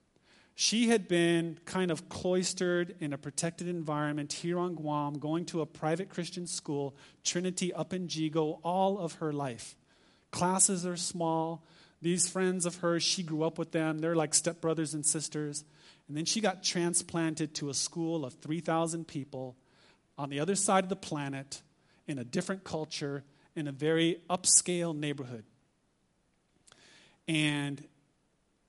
She 0.55 0.89
had 0.89 1.09
been 1.09 1.59
kind 1.65 1.91
of 1.91 2.09
cloistered 2.09 2.95
in 3.01 3.13
a 3.13 3.19
protected 3.19 3.69
environment 3.69 4.33
here 4.33 4.59
on 4.59 4.75
Guam, 4.75 5.19
going 5.19 5.47
to 5.47 5.63
a 5.63 5.67
private 5.67 6.11
Christian 6.11 6.47
school, 6.47 6.95
Trinity 7.25 7.73
up 7.73 7.95
in 7.95 8.07
Jigo, 8.07 8.59
all 8.63 8.99
of 8.99 9.15
her 9.15 9.33
life. 9.33 9.77
Classes 10.31 10.85
are 10.85 10.97
small. 10.97 11.65
These 12.03 12.29
friends 12.29 12.67
of 12.67 12.77
hers, 12.77 13.03
she 13.03 13.23
grew 13.23 13.45
up 13.45 13.59
with 13.59 13.73
them. 13.73 14.01
They're 14.01 14.17
like 14.17 14.33
stepbrothers 14.33 14.93
and 14.93 15.07
sisters. 15.07 15.65
And 16.13 16.17
then 16.19 16.27
she 16.27 16.43
got 16.43 16.63
transplanted 16.63 17.55
to 17.55 17.71
a 17.71 17.75
school 17.75 18.27
of 18.27 18.35
3,000 18.35 19.09
people 19.09 19.57
on 20.19 20.29
the 20.29 20.41
other 20.41 20.55
side 20.55 20.85
of 20.85 20.91
the 20.91 20.95
planet, 20.95 21.63
in 22.07 22.19
a 22.19 22.23
different 22.23 22.65
culture, 22.65 23.25
in 23.57 23.67
a 23.67 23.73
very 23.73 24.21
upscale 24.29 24.95
neighborhood. 24.95 25.45
And 27.27 27.83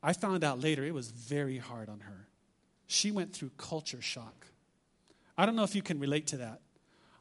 I 0.01 0.13
found 0.13 0.45
out 0.45 0.61
later 0.61 0.85
it 0.85 0.93
was 0.93 1.11
very 1.11 1.57
hard 1.57 1.89
on 1.89 1.99
her. 1.99 2.29
She 2.87 3.11
went 3.11 3.33
through 3.33 3.51
culture 3.57 4.01
shock. 4.01 4.47
I 5.37 5.45
don't 5.45 5.57
know 5.57 5.63
if 5.63 5.75
you 5.75 5.81
can 5.81 5.99
relate 5.99 6.27
to 6.27 6.37
that. 6.37 6.61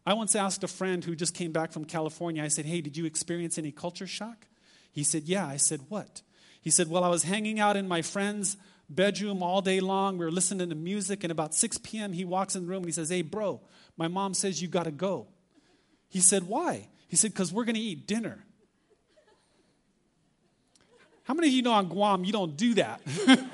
I 0.06 0.14
once 0.14 0.36
asked 0.36 0.62
a 0.62 0.68
friend 0.68 1.04
who 1.04 1.16
just 1.16 1.34
came 1.34 1.50
back 1.50 1.72
from 1.72 1.84
California, 1.84 2.44
I 2.44 2.48
said, 2.48 2.64
Hey, 2.64 2.80
did 2.80 2.96
you 2.96 3.06
experience 3.06 3.58
any 3.58 3.72
culture 3.72 4.06
shock? 4.06 4.46
He 4.92 5.02
said, 5.02 5.24
Yeah. 5.24 5.48
I 5.48 5.56
said, 5.56 5.80
What? 5.88 6.22
He 6.60 6.70
said, 6.70 6.88
Well, 6.88 7.02
I 7.02 7.08
was 7.08 7.24
hanging 7.24 7.58
out 7.58 7.76
in 7.76 7.88
my 7.88 8.02
friend's 8.02 8.56
bedroom 8.94 9.42
all 9.42 9.61
day 9.61 9.80
long. 9.80 10.18
We 10.18 10.25
were 10.25 10.30
listening 10.30 10.68
to 10.68 10.75
music, 10.75 11.25
and 11.25 11.30
about 11.30 11.54
6 11.54 11.78
p.m., 11.78 12.12
he 12.12 12.25
walks 12.25 12.54
in 12.54 12.62
the 12.62 12.68
room 12.68 12.78
and 12.78 12.87
he 12.87 12.92
says, 12.92 13.08
Hey, 13.08 13.22
bro, 13.22 13.61
my 13.96 14.08
mom 14.08 14.34
says 14.34 14.61
you 14.61 14.68
got 14.68 14.84
to 14.84 14.90
go. 14.90 15.28
He 16.08 16.20
said, 16.20 16.44
Why? 16.44 16.88
He 17.08 17.16
said, 17.16 17.32
Because 17.32 17.52
we're 17.52 17.64
going 17.64 17.76
to 17.76 17.80
eat 17.80 18.06
dinner. 18.06 18.44
How 21.25 21.34
many 21.34 21.49
of 21.49 21.54
you 21.54 21.62
know 21.62 21.72
on 21.72 21.88
Guam 21.88 22.25
you 22.25 22.32
don't 22.32 22.56
do 22.56 22.75
that? 22.75 23.00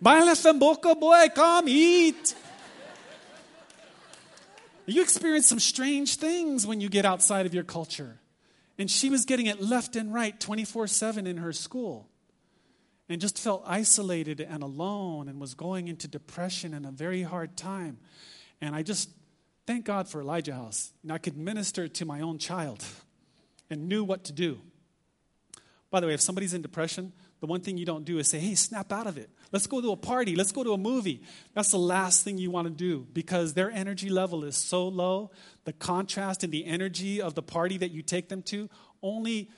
Baila 0.00 0.54
boca, 0.54 0.94
boy, 0.94 1.28
come 1.34 1.68
eat. 1.68 2.34
You 4.86 5.02
experience 5.02 5.46
some 5.46 5.60
strange 5.60 6.16
things 6.16 6.66
when 6.66 6.80
you 6.80 6.88
get 6.88 7.04
outside 7.06 7.46
of 7.46 7.54
your 7.54 7.64
culture. 7.64 8.18
And 8.78 8.90
she 8.90 9.08
was 9.08 9.24
getting 9.24 9.46
it 9.46 9.60
left 9.60 9.96
and 9.96 10.12
right 10.12 10.38
24 10.38 10.88
7 10.88 11.26
in 11.26 11.38
her 11.38 11.52
school 11.52 12.08
and 13.08 13.20
just 13.20 13.38
felt 13.38 13.62
isolated 13.66 14.40
and 14.40 14.62
alone 14.62 15.28
and 15.28 15.40
was 15.40 15.54
going 15.54 15.88
into 15.88 16.08
depression 16.08 16.74
and 16.74 16.86
a 16.86 16.90
very 16.90 17.22
hard 17.22 17.56
time. 17.56 17.98
And 18.60 18.74
I 18.74 18.82
just 18.82 19.10
thank 19.66 19.84
God 19.84 20.08
for 20.08 20.20
Elijah 20.20 20.54
House. 20.54 20.92
And 21.02 21.12
I 21.12 21.18
could 21.18 21.36
minister 21.36 21.88
to 21.88 22.04
my 22.04 22.20
own 22.20 22.38
child 22.38 22.84
and 23.70 23.88
knew 23.88 24.04
what 24.04 24.24
to 24.24 24.32
do. 24.32 24.60
By 25.90 26.00
the 26.00 26.06
way, 26.06 26.14
if 26.14 26.20
somebody's 26.20 26.54
in 26.54 26.62
depression, 26.62 27.12
the 27.40 27.46
one 27.46 27.60
thing 27.60 27.76
you 27.76 27.86
don't 27.86 28.04
do 28.04 28.18
is 28.18 28.28
say, 28.28 28.38
hey, 28.38 28.54
snap 28.54 28.90
out 28.90 29.06
of 29.06 29.18
it. 29.18 29.28
Let's 29.52 29.66
go 29.66 29.80
to 29.80 29.92
a 29.92 29.96
party. 29.96 30.34
Let's 30.34 30.50
go 30.50 30.64
to 30.64 30.72
a 30.72 30.78
movie. 30.78 31.22
That's 31.52 31.70
the 31.70 31.78
last 31.78 32.24
thing 32.24 32.38
you 32.38 32.50
want 32.50 32.66
to 32.66 32.72
do 32.72 33.06
because 33.12 33.54
their 33.54 33.70
energy 33.70 34.08
level 34.08 34.44
is 34.44 34.56
so 34.56 34.88
low. 34.88 35.30
The 35.64 35.72
contrast 35.72 36.42
in 36.42 36.50
the 36.50 36.64
energy 36.64 37.20
of 37.20 37.34
the 37.34 37.42
party 37.42 37.76
that 37.78 37.90
you 37.90 38.02
take 38.02 38.28
them 38.28 38.42
to 38.44 38.70
only 39.02 39.50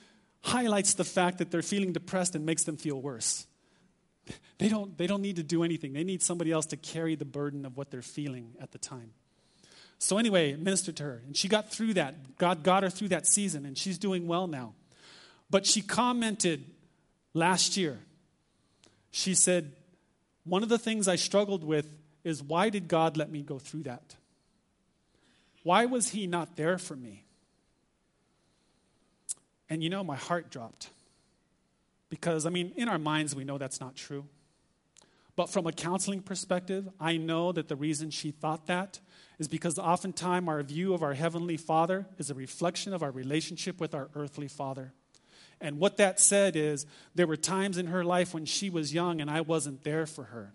highlights 0.43 0.93
the 0.93 1.03
fact 1.03 1.39
that 1.39 1.51
they're 1.51 1.61
feeling 1.61 1.93
depressed 1.93 2.35
and 2.35 2.45
makes 2.45 2.63
them 2.63 2.77
feel 2.77 3.01
worse. 3.01 3.47
They 4.57 4.69
don't, 4.69 4.97
they 4.97 5.07
don't 5.07 5.21
need 5.21 5.35
to 5.37 5.43
do 5.43 5.63
anything, 5.63 5.93
they 5.93 6.03
need 6.03 6.23
somebody 6.23 6.51
else 6.51 6.65
to 6.67 6.77
carry 6.77 7.15
the 7.15 7.25
burden 7.25 7.65
of 7.65 7.77
what 7.77 7.91
they're 7.91 8.01
feeling 8.01 8.55
at 8.59 8.71
the 8.71 8.77
time. 8.77 9.11
So, 9.99 10.17
anyway, 10.17 10.55
ministered 10.55 10.97
to 10.97 11.03
her, 11.03 11.23
and 11.25 11.35
she 11.35 11.47
got 11.47 11.71
through 11.71 11.95
that. 11.95 12.37
God 12.37 12.63
got 12.63 12.83
her 12.83 12.89
through 12.89 13.09
that 13.09 13.25
season, 13.25 13.65
and 13.65 13.77
she's 13.77 13.97
doing 13.97 14.27
well 14.27 14.47
now. 14.47 14.73
But 15.49 15.65
she 15.65 15.81
commented 15.81 16.65
last 17.33 17.77
year. 17.77 17.99
She 19.11 19.33
said, 19.33 19.73
One 20.43 20.61
of 20.61 20.69
the 20.69 20.77
things 20.77 21.07
I 21.07 21.15
struggled 21.15 21.63
with 21.63 21.87
is 22.23 22.43
why 22.43 22.69
did 22.69 22.87
God 22.87 23.17
let 23.17 23.31
me 23.31 23.41
go 23.41 23.57
through 23.57 23.83
that? 23.83 24.15
Why 25.63 25.85
was 25.85 26.09
He 26.09 26.27
not 26.27 26.55
there 26.57 26.77
for 26.77 26.95
me? 26.95 27.23
And 29.69 29.83
you 29.83 29.89
know, 29.89 30.03
my 30.03 30.15
heart 30.15 30.49
dropped. 30.49 30.89
Because, 32.09 32.45
I 32.45 32.49
mean, 32.49 32.71
in 32.75 32.87
our 32.87 32.97
minds, 32.97 33.35
we 33.35 33.43
know 33.43 33.57
that's 33.57 33.81
not 33.81 33.95
true. 33.95 34.25
But 35.35 35.49
from 35.49 35.67
a 35.67 35.71
counseling 35.71 36.21
perspective, 36.21 36.89
I 36.99 37.17
know 37.17 37.51
that 37.51 37.67
the 37.67 37.75
reason 37.75 38.09
she 38.09 38.31
thought 38.31 38.67
that 38.67 38.99
is 39.37 39.47
because 39.47 39.77
oftentimes 39.77 40.47
our 40.47 40.63
view 40.63 40.93
of 40.93 41.03
our 41.03 41.13
Heavenly 41.13 41.57
Father 41.57 42.07
is 42.17 42.29
a 42.29 42.33
reflection 42.33 42.93
of 42.93 43.03
our 43.03 43.11
relationship 43.11 43.79
with 43.79 43.93
our 43.93 44.09
earthly 44.15 44.47
Father. 44.47 44.93
And 45.61 45.79
what 45.79 45.97
that 45.97 46.19
said 46.19 46.55
is 46.55 46.85
there 47.13 47.27
were 47.27 47.37
times 47.37 47.77
in 47.77 47.87
her 47.87 48.03
life 48.03 48.33
when 48.33 48.45
she 48.45 48.69
was 48.69 48.93
young 48.93 49.21
and 49.21 49.29
I 49.29 49.41
wasn't 49.41 49.83
there 49.83 50.05
for 50.05 50.25
her. 50.25 50.53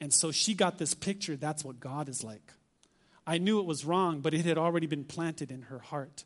And 0.00 0.12
so 0.12 0.30
she 0.30 0.54
got 0.54 0.78
this 0.78 0.94
picture 0.94 1.36
that's 1.36 1.64
what 1.64 1.80
God 1.80 2.08
is 2.08 2.22
like. 2.22 2.52
I 3.26 3.38
knew 3.38 3.60
it 3.60 3.66
was 3.66 3.84
wrong, 3.84 4.20
but 4.20 4.34
it 4.34 4.44
had 4.44 4.58
already 4.58 4.86
been 4.86 5.04
planted 5.04 5.52
in 5.52 5.62
her 5.62 5.78
heart. 5.78 6.24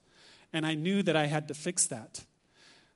And 0.56 0.64
I 0.64 0.72
knew 0.72 1.02
that 1.02 1.16
I 1.16 1.26
had 1.26 1.48
to 1.48 1.54
fix 1.54 1.86
that. 1.88 2.24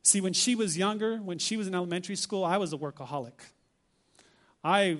See, 0.02 0.22
when 0.22 0.32
she 0.32 0.54
was 0.54 0.78
younger, 0.78 1.18
when 1.18 1.38
she 1.38 1.58
was 1.58 1.68
in 1.68 1.74
elementary 1.74 2.16
school, 2.16 2.42
I 2.42 2.56
was 2.56 2.72
a 2.72 2.78
workaholic. 2.78 3.38
I 4.64 4.96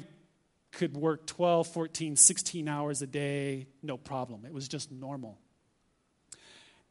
could 0.72 0.94
work 0.94 1.26
12, 1.26 1.68
14, 1.68 2.16
16 2.16 2.68
hours 2.68 3.00
a 3.00 3.06
day, 3.06 3.66
no 3.82 3.96
problem. 3.96 4.44
It 4.44 4.52
was 4.52 4.68
just 4.68 4.92
normal. 4.92 5.38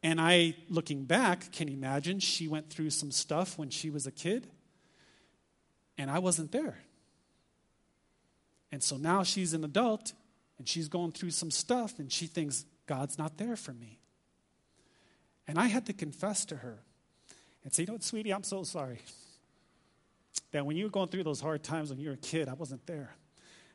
And 0.02 0.20
I, 0.20 0.56
looking 0.70 1.06
back, 1.06 1.52
can 1.52 1.70
imagine 1.70 2.20
she 2.20 2.48
went 2.48 2.72
through 2.72 2.90
some 2.90 3.12
stuff 3.12 3.60
when 3.60 3.70
she 3.70 3.92
was 3.92 4.08
a 4.08 4.12
kid, 4.12 4.48
and 6.00 6.10
I 6.10 6.18
wasn't 6.18 6.52
there. 6.52 6.80
And 8.72 8.82
so 8.82 8.98
now 8.98 9.22
she's 9.22 9.54
an 9.54 9.64
adult, 9.64 10.14
and 10.58 10.68
she's 10.68 10.88
going 10.88 11.12
through 11.12 11.30
some 11.30 11.52
stuff, 11.52 12.00
and 12.00 12.12
she 12.12 12.26
thinks, 12.26 12.66
God's 12.88 13.20
not 13.20 13.38
there 13.38 13.56
for 13.56 13.74
me. 13.74 13.99
And 15.50 15.58
I 15.58 15.66
had 15.66 15.88
to 15.88 15.94
confess 15.94 16.46
to 16.46 16.58
her 16.58 16.78
and 17.64 17.74
say, 17.74 17.82
You 17.82 17.88
know 17.88 17.94
what, 17.94 18.04
sweetie, 18.04 18.32
I'm 18.32 18.44
so 18.44 18.62
sorry 18.62 19.00
that 20.52 20.64
when 20.64 20.78
you 20.78 20.84
were 20.84 20.92
going 20.92 21.08
through 21.08 21.24
those 21.24 21.42
hard 21.42 21.64
times 21.64 21.90
when 21.90 21.98
you 21.98 22.10
were 22.10 22.14
a 22.14 22.18
kid, 22.18 22.48
I 22.48 22.54
wasn't 22.54 22.86
there. 22.86 23.16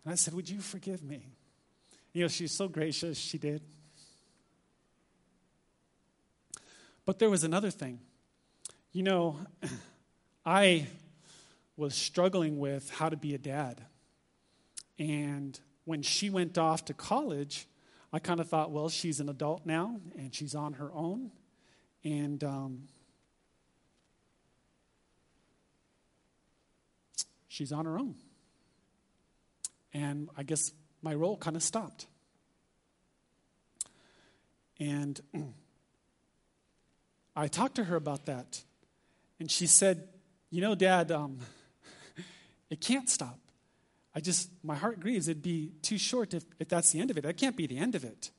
And 0.05 0.13
I 0.13 0.15
said, 0.15 0.35
Would 0.35 0.49
you 0.49 0.61
forgive 0.61 1.03
me? 1.03 1.27
You 2.13 2.23
know, 2.23 2.29
she's 2.29 2.53
so 2.53 2.69
gracious, 2.69 3.19
she 3.19 3.39
did. 3.39 3.61
But 7.05 7.19
there 7.19 7.29
was 7.29 7.43
another 7.43 7.73
thing. 7.73 7.99
You 8.93 9.03
know, 9.03 9.41
I 10.47 10.87
was 11.77 11.97
struggling 11.97 12.61
with 12.61 12.89
how 12.89 13.09
to 13.09 13.17
be 13.17 13.35
a 13.35 13.39
dad. 13.39 13.85
And 14.97 15.59
when 15.87 16.03
she 16.03 16.31
went 16.31 16.57
off 16.57 16.85
to 16.85 16.95
college, 16.95 17.67
I 18.13 18.21
kind 18.21 18.39
of 18.39 18.49
thought, 18.49 18.71
well, 18.71 18.89
she's 18.89 19.19
an 19.19 19.29
adult 19.29 19.67
now 19.67 19.99
and 20.17 20.33
she's 20.33 20.55
on 20.55 20.75
her 20.75 20.93
own. 20.95 21.33
And 22.05 22.45
um, 22.45 22.83
she's 27.49 27.73
on 27.73 27.87
her 27.87 27.99
own. 27.99 28.15
And 29.93 30.29
I 30.37 30.43
guess 30.43 30.73
my 31.03 31.15
role 31.15 31.37
kind 31.37 31.57
of 31.57 31.63
stopped. 31.63 32.07
And 34.79 35.21
I 37.37 37.49
talked 37.49 37.77
to 37.77 37.85
her 37.85 37.97
about 37.97 38.27
that. 38.27 38.63
And 39.41 39.51
she 39.51 39.67
said, 39.67 40.09
You 40.51 40.61
know, 40.61 40.75
Dad, 40.75 41.11
um, 41.11 41.39
it 42.71 42.81
can't 42.81 43.09
stop. 43.09 43.39
I 44.15 44.21
just, 44.21 44.49
my 44.63 44.77
heart 44.77 45.01
grieves. 45.01 45.29
It'd 45.29 45.43
be 45.43 45.73
too 45.83 45.99
short 45.99 46.35
if, 46.35 46.45
if 46.59 46.69
that's 46.69 46.93
the 46.93 47.01
end 47.01 47.11
of 47.11 47.19
it. 47.19 47.23
That 47.23 47.37
can't 47.37 47.57
be 47.57 47.67
the 47.67 47.79
end 47.79 47.95
of 47.95 48.05
it. 48.05 48.31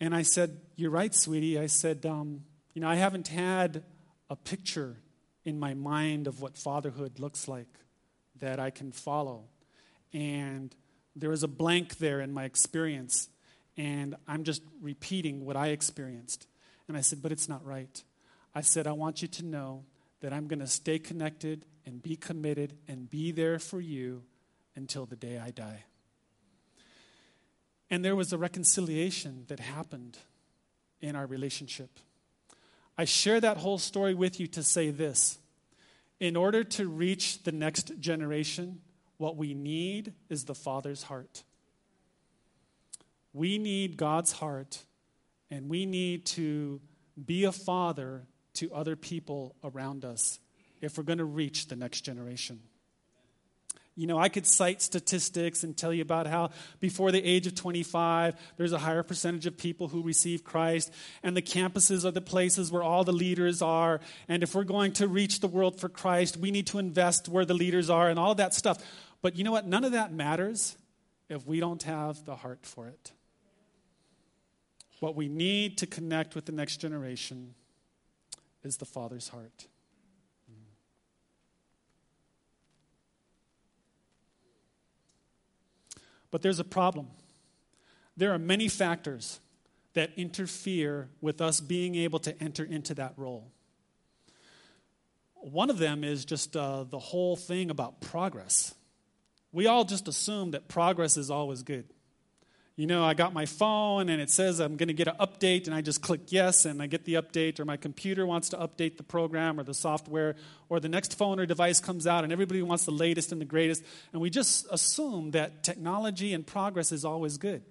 And 0.00 0.14
I 0.14 0.22
said, 0.22 0.60
You're 0.76 0.90
right, 0.90 1.14
sweetie. 1.14 1.58
I 1.58 1.66
said, 1.66 2.06
um, 2.06 2.44
You 2.78 2.82
know, 2.82 2.90
I 2.90 2.94
haven't 2.94 3.26
had 3.26 3.82
a 4.30 4.36
picture 4.36 4.98
in 5.44 5.58
my 5.58 5.74
mind 5.74 6.28
of 6.28 6.40
what 6.40 6.56
fatherhood 6.56 7.18
looks 7.18 7.48
like 7.48 7.66
that 8.38 8.60
I 8.60 8.70
can 8.70 8.92
follow. 8.92 9.46
And 10.12 10.72
there 11.16 11.32
is 11.32 11.42
a 11.42 11.48
blank 11.48 11.98
there 11.98 12.20
in 12.20 12.32
my 12.32 12.44
experience. 12.44 13.30
And 13.76 14.14
I'm 14.28 14.44
just 14.44 14.62
repeating 14.80 15.44
what 15.44 15.56
I 15.56 15.70
experienced. 15.70 16.46
And 16.86 16.96
I 16.96 17.00
said, 17.00 17.20
But 17.20 17.32
it's 17.32 17.48
not 17.48 17.66
right. 17.66 18.00
I 18.54 18.60
said, 18.60 18.86
I 18.86 18.92
want 18.92 19.22
you 19.22 19.26
to 19.26 19.44
know 19.44 19.82
that 20.20 20.32
I'm 20.32 20.46
going 20.46 20.60
to 20.60 20.68
stay 20.68 21.00
connected 21.00 21.64
and 21.84 22.00
be 22.00 22.14
committed 22.14 22.74
and 22.86 23.10
be 23.10 23.32
there 23.32 23.58
for 23.58 23.80
you 23.80 24.22
until 24.76 25.04
the 25.04 25.16
day 25.16 25.40
I 25.44 25.50
die. 25.50 25.82
And 27.90 28.04
there 28.04 28.14
was 28.14 28.32
a 28.32 28.38
reconciliation 28.38 29.46
that 29.48 29.58
happened 29.58 30.16
in 31.00 31.16
our 31.16 31.26
relationship. 31.26 31.98
I 32.98 33.04
share 33.04 33.40
that 33.40 33.58
whole 33.58 33.78
story 33.78 34.12
with 34.12 34.40
you 34.40 34.48
to 34.48 34.62
say 34.64 34.90
this. 34.90 35.38
In 36.18 36.34
order 36.34 36.64
to 36.64 36.88
reach 36.88 37.44
the 37.44 37.52
next 37.52 37.92
generation, 38.00 38.80
what 39.18 39.36
we 39.36 39.54
need 39.54 40.14
is 40.28 40.44
the 40.44 40.54
Father's 40.54 41.04
heart. 41.04 41.44
We 43.32 43.56
need 43.56 43.96
God's 43.96 44.32
heart, 44.32 44.84
and 45.48 45.68
we 45.68 45.86
need 45.86 46.26
to 46.26 46.80
be 47.24 47.44
a 47.44 47.52
father 47.52 48.26
to 48.54 48.72
other 48.74 48.96
people 48.96 49.54
around 49.62 50.04
us 50.04 50.40
if 50.80 50.98
we're 50.98 51.04
going 51.04 51.18
to 51.18 51.24
reach 51.24 51.68
the 51.68 51.76
next 51.76 52.00
generation. 52.00 52.60
You 53.98 54.06
know, 54.06 54.16
I 54.16 54.28
could 54.28 54.46
cite 54.46 54.80
statistics 54.80 55.64
and 55.64 55.76
tell 55.76 55.92
you 55.92 56.02
about 56.02 56.28
how 56.28 56.50
before 56.78 57.10
the 57.10 57.20
age 57.20 57.48
of 57.48 57.56
25, 57.56 58.36
there's 58.56 58.72
a 58.72 58.78
higher 58.78 59.02
percentage 59.02 59.44
of 59.46 59.58
people 59.58 59.88
who 59.88 60.02
receive 60.02 60.44
Christ, 60.44 60.92
and 61.24 61.36
the 61.36 61.42
campuses 61.42 62.04
are 62.04 62.12
the 62.12 62.20
places 62.20 62.70
where 62.70 62.84
all 62.84 63.02
the 63.02 63.12
leaders 63.12 63.60
are. 63.60 63.98
And 64.28 64.44
if 64.44 64.54
we're 64.54 64.62
going 64.62 64.92
to 64.92 65.08
reach 65.08 65.40
the 65.40 65.48
world 65.48 65.80
for 65.80 65.88
Christ, 65.88 66.36
we 66.36 66.52
need 66.52 66.68
to 66.68 66.78
invest 66.78 67.28
where 67.28 67.44
the 67.44 67.54
leaders 67.54 67.90
are 67.90 68.08
and 68.08 68.20
all 68.20 68.36
that 68.36 68.54
stuff. 68.54 68.78
But 69.20 69.34
you 69.34 69.42
know 69.42 69.50
what? 69.50 69.66
None 69.66 69.82
of 69.82 69.90
that 69.90 70.12
matters 70.12 70.76
if 71.28 71.44
we 71.44 71.58
don't 71.58 71.82
have 71.82 72.24
the 72.24 72.36
heart 72.36 72.60
for 72.62 72.86
it. 72.86 73.10
What 75.00 75.16
we 75.16 75.26
need 75.26 75.76
to 75.78 75.88
connect 75.88 76.36
with 76.36 76.44
the 76.44 76.52
next 76.52 76.76
generation 76.76 77.54
is 78.62 78.76
the 78.76 78.84
Father's 78.84 79.26
heart. 79.26 79.66
But 86.30 86.42
there's 86.42 86.60
a 86.60 86.64
problem. 86.64 87.08
There 88.16 88.32
are 88.32 88.38
many 88.38 88.68
factors 88.68 89.40
that 89.94 90.10
interfere 90.16 91.08
with 91.20 91.40
us 91.40 91.60
being 91.60 91.94
able 91.94 92.18
to 92.20 92.42
enter 92.42 92.64
into 92.64 92.94
that 92.94 93.14
role. 93.16 93.50
One 95.34 95.70
of 95.70 95.78
them 95.78 96.04
is 96.04 96.24
just 96.24 96.56
uh, 96.56 96.84
the 96.84 96.98
whole 96.98 97.36
thing 97.36 97.70
about 97.70 98.00
progress. 98.00 98.74
We 99.52 99.66
all 99.66 99.84
just 99.84 100.08
assume 100.08 100.50
that 100.50 100.68
progress 100.68 101.16
is 101.16 101.30
always 101.30 101.62
good 101.62 101.86
you 102.78 102.86
know, 102.86 103.04
I 103.04 103.14
got 103.14 103.32
my 103.32 103.44
phone 103.44 104.08
and 104.08 104.22
it 104.22 104.30
says 104.30 104.60
I'm 104.60 104.76
going 104.76 104.86
to 104.86 104.94
get 104.94 105.08
an 105.08 105.16
update, 105.18 105.66
and 105.66 105.74
I 105.74 105.80
just 105.80 106.00
click 106.00 106.30
yes, 106.30 106.64
and 106.64 106.80
I 106.80 106.86
get 106.86 107.04
the 107.04 107.14
update, 107.14 107.58
or 107.58 107.64
my 107.64 107.76
computer 107.76 108.24
wants 108.24 108.50
to 108.50 108.56
update 108.56 108.98
the 108.98 109.02
program 109.02 109.58
or 109.58 109.64
the 109.64 109.74
software, 109.74 110.36
or 110.68 110.78
the 110.78 110.88
next 110.88 111.18
phone 111.18 111.40
or 111.40 111.44
device 111.44 111.80
comes 111.80 112.06
out, 112.06 112.22
and 112.22 112.32
everybody 112.32 112.62
wants 112.62 112.84
the 112.84 112.92
latest 112.92 113.32
and 113.32 113.40
the 113.40 113.44
greatest. 113.44 113.82
And 114.12 114.22
we 114.22 114.30
just 114.30 114.64
assume 114.70 115.32
that 115.32 115.64
technology 115.64 116.32
and 116.32 116.46
progress 116.46 116.92
is 116.92 117.04
always 117.04 117.36
good. 117.36 117.64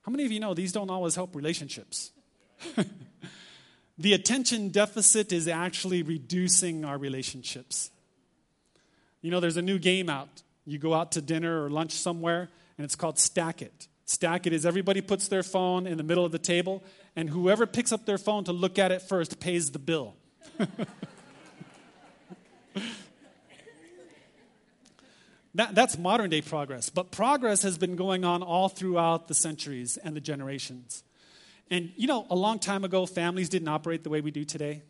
How 0.00 0.10
many 0.10 0.24
of 0.24 0.32
you 0.32 0.40
know 0.40 0.54
these 0.54 0.72
don't 0.72 0.88
always 0.88 1.14
help 1.14 1.36
relationships? 1.36 2.10
the 3.98 4.14
attention 4.14 4.70
deficit 4.70 5.30
is 5.30 5.46
actually 5.46 6.02
reducing 6.02 6.86
our 6.86 6.96
relationships. 6.96 7.90
You 9.20 9.30
know, 9.30 9.40
there's 9.40 9.58
a 9.58 9.62
new 9.62 9.78
game 9.78 10.08
out. 10.08 10.42
You 10.64 10.78
go 10.78 10.94
out 10.94 11.12
to 11.12 11.20
dinner 11.20 11.62
or 11.62 11.68
lunch 11.68 11.92
somewhere, 11.92 12.48
and 12.78 12.84
it's 12.86 12.96
called 12.96 13.18
Stack 13.18 13.60
It. 13.60 13.88
Stack 14.06 14.46
it 14.46 14.52
is 14.52 14.64
everybody 14.64 15.00
puts 15.00 15.26
their 15.26 15.42
phone 15.42 15.84
in 15.86 15.96
the 15.98 16.04
middle 16.04 16.24
of 16.24 16.30
the 16.30 16.38
table, 16.38 16.84
and 17.16 17.28
whoever 17.28 17.66
picks 17.66 17.90
up 17.90 18.06
their 18.06 18.18
phone 18.18 18.44
to 18.44 18.52
look 18.52 18.78
at 18.78 18.92
it 18.92 19.02
first 19.02 19.40
pays 19.40 19.72
the 19.72 19.80
bill. 19.80 20.14
that, 25.54 25.74
that's 25.74 25.98
modern 25.98 26.30
day 26.30 26.40
progress, 26.40 26.88
but 26.88 27.10
progress 27.10 27.62
has 27.62 27.78
been 27.78 27.96
going 27.96 28.24
on 28.24 28.44
all 28.44 28.68
throughout 28.68 29.26
the 29.26 29.34
centuries 29.34 29.96
and 29.96 30.14
the 30.14 30.20
generations. 30.20 31.02
And 31.68 31.92
you 31.96 32.06
know, 32.06 32.28
a 32.30 32.36
long 32.36 32.60
time 32.60 32.84
ago, 32.84 33.06
families 33.06 33.48
didn't 33.48 33.66
operate 33.68 34.04
the 34.04 34.10
way 34.10 34.20
we 34.20 34.30
do 34.30 34.44
today. 34.44 34.82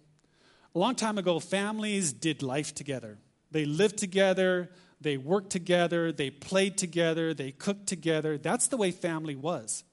A 0.75 0.79
long 0.79 0.95
time 0.95 1.17
ago, 1.17 1.41
families 1.41 2.13
did 2.13 2.43
life 2.43 2.75
together. 2.75 3.17
They 3.51 3.65
lived 3.65 3.97
together, 3.97 4.69
they 5.01 5.17
worked 5.17 5.51
together, 5.51 6.11
they 6.13 6.31
played 6.31 6.79
together, 6.79 7.35
they 7.35 7.53
cooked 7.53 7.87
together. 7.87 8.39
That's 8.39 8.69
the 8.69 8.77
way 8.77 8.91
family 8.91 9.35
was. 9.35 9.85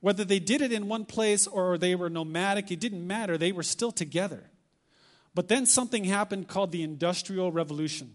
Whether 0.00 0.24
they 0.24 0.38
did 0.38 0.62
it 0.62 0.72
in 0.72 0.88
one 0.88 1.04
place 1.04 1.46
or 1.46 1.76
they 1.76 1.94
were 1.94 2.08
nomadic, 2.08 2.70
it 2.70 2.80
didn't 2.80 3.06
matter. 3.06 3.36
They 3.36 3.52
were 3.52 3.62
still 3.62 3.92
together. 3.92 4.50
But 5.34 5.48
then 5.48 5.66
something 5.66 6.04
happened 6.04 6.48
called 6.48 6.72
the 6.72 6.82
Industrial 6.82 7.52
Revolution 7.52 8.14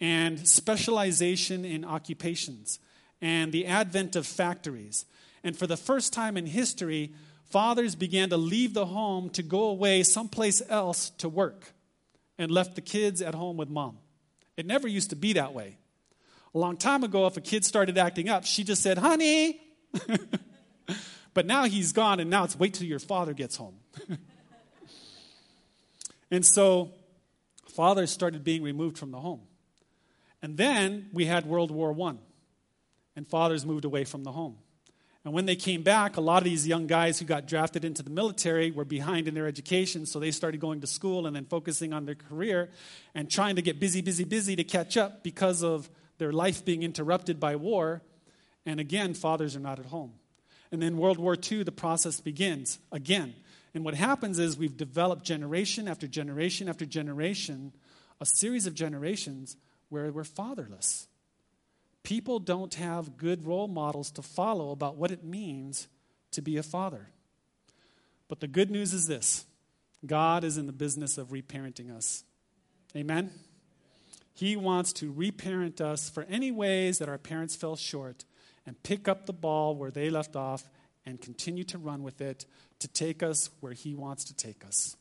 and 0.00 0.46
specialization 0.48 1.64
in 1.64 1.84
occupations 1.84 2.78
and 3.20 3.52
the 3.52 3.66
advent 3.66 4.14
of 4.14 4.26
factories. 4.26 5.04
And 5.42 5.56
for 5.56 5.66
the 5.66 5.76
first 5.76 6.12
time 6.12 6.36
in 6.36 6.46
history, 6.46 7.12
fathers 7.44 7.96
began 7.96 8.30
to 8.30 8.36
leave 8.36 8.74
the 8.74 8.86
home 8.86 9.28
to 9.30 9.42
go 9.42 9.64
away 9.64 10.04
someplace 10.04 10.62
else 10.68 11.10
to 11.18 11.28
work 11.28 11.72
and 12.38 12.50
left 12.50 12.76
the 12.76 12.80
kids 12.80 13.20
at 13.20 13.34
home 13.34 13.56
with 13.56 13.68
mom. 13.68 13.98
It 14.58 14.66
never 14.66 14.88
used 14.88 15.10
to 15.10 15.16
be 15.16 15.34
that 15.34 15.54
way. 15.54 15.78
A 16.52 16.58
long 16.58 16.76
time 16.76 17.04
ago, 17.04 17.28
if 17.28 17.36
a 17.36 17.40
kid 17.40 17.64
started 17.64 17.96
acting 17.96 18.28
up, 18.28 18.44
she 18.44 18.64
just 18.64 18.82
said, 18.82 18.98
honey. 18.98 19.60
but 21.32 21.46
now 21.46 21.64
he's 21.64 21.92
gone, 21.92 22.18
and 22.18 22.28
now 22.28 22.42
it's 22.42 22.58
wait 22.58 22.74
till 22.74 22.88
your 22.88 22.98
father 22.98 23.34
gets 23.34 23.54
home. 23.54 23.76
and 26.32 26.44
so, 26.44 26.90
fathers 27.68 28.10
started 28.10 28.42
being 28.42 28.64
removed 28.64 28.98
from 28.98 29.12
the 29.12 29.20
home. 29.20 29.42
And 30.42 30.56
then 30.56 31.08
we 31.12 31.24
had 31.24 31.46
World 31.46 31.70
War 31.70 31.96
I, 32.08 32.14
and 33.14 33.28
fathers 33.28 33.64
moved 33.64 33.84
away 33.84 34.02
from 34.02 34.24
the 34.24 34.32
home. 34.32 34.56
And 35.24 35.34
when 35.34 35.46
they 35.46 35.56
came 35.56 35.82
back, 35.82 36.16
a 36.16 36.20
lot 36.20 36.38
of 36.38 36.44
these 36.44 36.66
young 36.66 36.86
guys 36.86 37.18
who 37.18 37.24
got 37.24 37.46
drafted 37.46 37.84
into 37.84 38.02
the 38.02 38.10
military 38.10 38.70
were 38.70 38.84
behind 38.84 39.28
in 39.28 39.34
their 39.34 39.46
education, 39.46 40.06
so 40.06 40.18
they 40.18 40.30
started 40.30 40.60
going 40.60 40.80
to 40.80 40.86
school 40.86 41.26
and 41.26 41.34
then 41.34 41.44
focusing 41.44 41.92
on 41.92 42.06
their 42.06 42.14
career 42.14 42.70
and 43.14 43.30
trying 43.30 43.56
to 43.56 43.62
get 43.62 43.80
busy, 43.80 44.00
busy, 44.00 44.24
busy 44.24 44.56
to 44.56 44.64
catch 44.64 44.96
up 44.96 45.22
because 45.22 45.62
of 45.62 45.90
their 46.18 46.32
life 46.32 46.64
being 46.64 46.82
interrupted 46.82 47.40
by 47.40 47.56
war. 47.56 48.02
And 48.64 48.80
again, 48.80 49.12
fathers 49.12 49.56
are 49.56 49.60
not 49.60 49.78
at 49.78 49.86
home. 49.86 50.12
And 50.70 50.80
then 50.80 50.98
World 50.98 51.18
War 51.18 51.36
II, 51.50 51.62
the 51.62 51.72
process 51.72 52.20
begins 52.20 52.78
again. 52.92 53.34
And 53.74 53.84
what 53.84 53.94
happens 53.94 54.38
is 54.38 54.56
we've 54.56 54.76
developed 54.76 55.24
generation 55.24 55.88
after 55.88 56.06
generation 56.06 56.68
after 56.68 56.86
generation, 56.86 57.72
a 58.20 58.26
series 58.26 58.66
of 58.66 58.74
generations 58.74 59.56
where 59.88 60.10
we're 60.12 60.24
fatherless 60.24 61.08
people 62.08 62.38
don't 62.38 62.72
have 62.72 63.18
good 63.18 63.44
role 63.44 63.68
models 63.68 64.10
to 64.10 64.22
follow 64.22 64.70
about 64.70 64.96
what 64.96 65.10
it 65.10 65.22
means 65.22 65.88
to 66.30 66.40
be 66.40 66.56
a 66.56 66.62
father. 66.62 67.10
But 68.28 68.40
the 68.40 68.48
good 68.48 68.70
news 68.70 68.94
is 68.94 69.06
this 69.06 69.44
God 70.06 70.42
is 70.42 70.56
in 70.56 70.66
the 70.66 70.72
business 70.72 71.18
of 71.18 71.28
reparenting 71.28 71.94
us. 71.94 72.24
Amen? 72.96 73.30
He 74.32 74.56
wants 74.56 74.94
to 74.94 75.12
reparent 75.12 75.82
us 75.82 76.08
for 76.08 76.24
any 76.30 76.50
ways 76.50 76.96
that 76.98 77.10
our 77.10 77.18
parents 77.18 77.54
fell 77.54 77.76
short 77.76 78.24
and 78.64 78.82
pick 78.82 79.06
up 79.06 79.26
the 79.26 79.34
ball 79.34 79.76
where 79.76 79.90
they 79.90 80.08
left 80.08 80.34
off 80.34 80.70
and 81.04 81.20
continue 81.20 81.64
to 81.64 81.76
run 81.76 82.02
with 82.02 82.22
it 82.22 82.46
to 82.78 82.88
take 82.88 83.22
us 83.22 83.50
where 83.60 83.74
He 83.74 83.94
wants 83.94 84.24
to 84.24 84.34
take 84.34 84.64
us. 84.64 84.96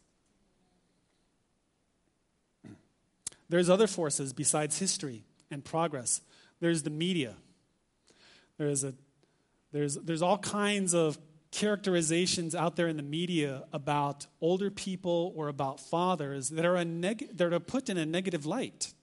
There's 3.48 3.70
other 3.70 3.88
forces 3.88 4.34
besides 4.34 4.80
history 4.80 5.24
and 5.50 5.64
progress. 5.64 6.20
There's 6.60 6.84
the 6.84 6.90
media. 6.90 7.36
There's, 8.58 8.84
a, 8.84 8.94
there's, 9.72 9.96
there's 9.96 10.22
all 10.22 10.38
kinds 10.38 10.94
of 10.94 11.18
characterizations 11.52 12.56
out 12.56 12.76
there 12.76 12.88
in 12.88 12.98
the 12.98 13.04
media 13.04 13.64
about 13.72 14.26
older 14.42 14.70
people 14.70 15.34
or 15.36 15.48
about 15.48 15.80
fathers 15.80 16.50
that 16.50 16.66
are, 16.66 16.84
neg- 16.84 17.36
that 17.38 17.54
are 17.54 17.60
put 17.60 17.90
in 17.90 17.98
a 17.98 18.06
negative 18.06 18.46
light. 18.46 18.94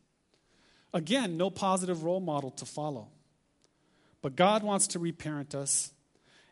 Again, 0.92 1.36
no 1.36 1.50
positive 1.50 2.04
role 2.04 2.20
model 2.20 2.50
to 2.52 2.64
follow. 2.64 3.08
But 4.22 4.36
God 4.36 4.62
wants 4.62 4.86
to 4.88 4.98
reparent 4.98 5.54
us, 5.54 5.92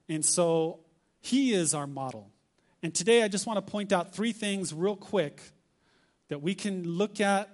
and 0.08 0.24
so 0.24 0.80
He 1.20 1.52
is 1.52 1.72
our 1.72 1.86
model. 1.86 2.30
And 2.82 2.94
today 2.94 3.22
I 3.22 3.28
just 3.28 3.46
want 3.46 3.64
to 3.64 3.70
point 3.70 3.92
out 3.92 4.12
three 4.12 4.32
things 4.32 4.74
real 4.74 4.96
quick 4.96 5.40
that 6.28 6.42
we 6.42 6.54
can 6.54 6.84
look 6.84 7.20
at 7.20 7.48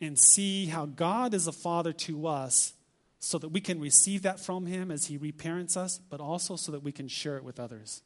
and 0.00 0.18
see 0.18 0.66
how 0.66 0.86
God 0.86 1.34
is 1.34 1.46
a 1.46 1.52
father 1.52 1.92
to 1.92 2.26
us 2.26 2.72
so 3.20 3.38
that 3.38 3.50
we 3.50 3.60
can 3.60 3.78
receive 3.78 4.22
that 4.22 4.40
from 4.40 4.66
Him 4.66 4.90
as 4.90 5.06
He 5.06 5.16
reparents 5.16 5.76
us, 5.76 6.00
but 6.10 6.20
also 6.20 6.56
so 6.56 6.72
that 6.72 6.82
we 6.82 6.90
can 6.90 7.06
share 7.06 7.36
it 7.36 7.44
with 7.44 7.60
others. 7.60 8.02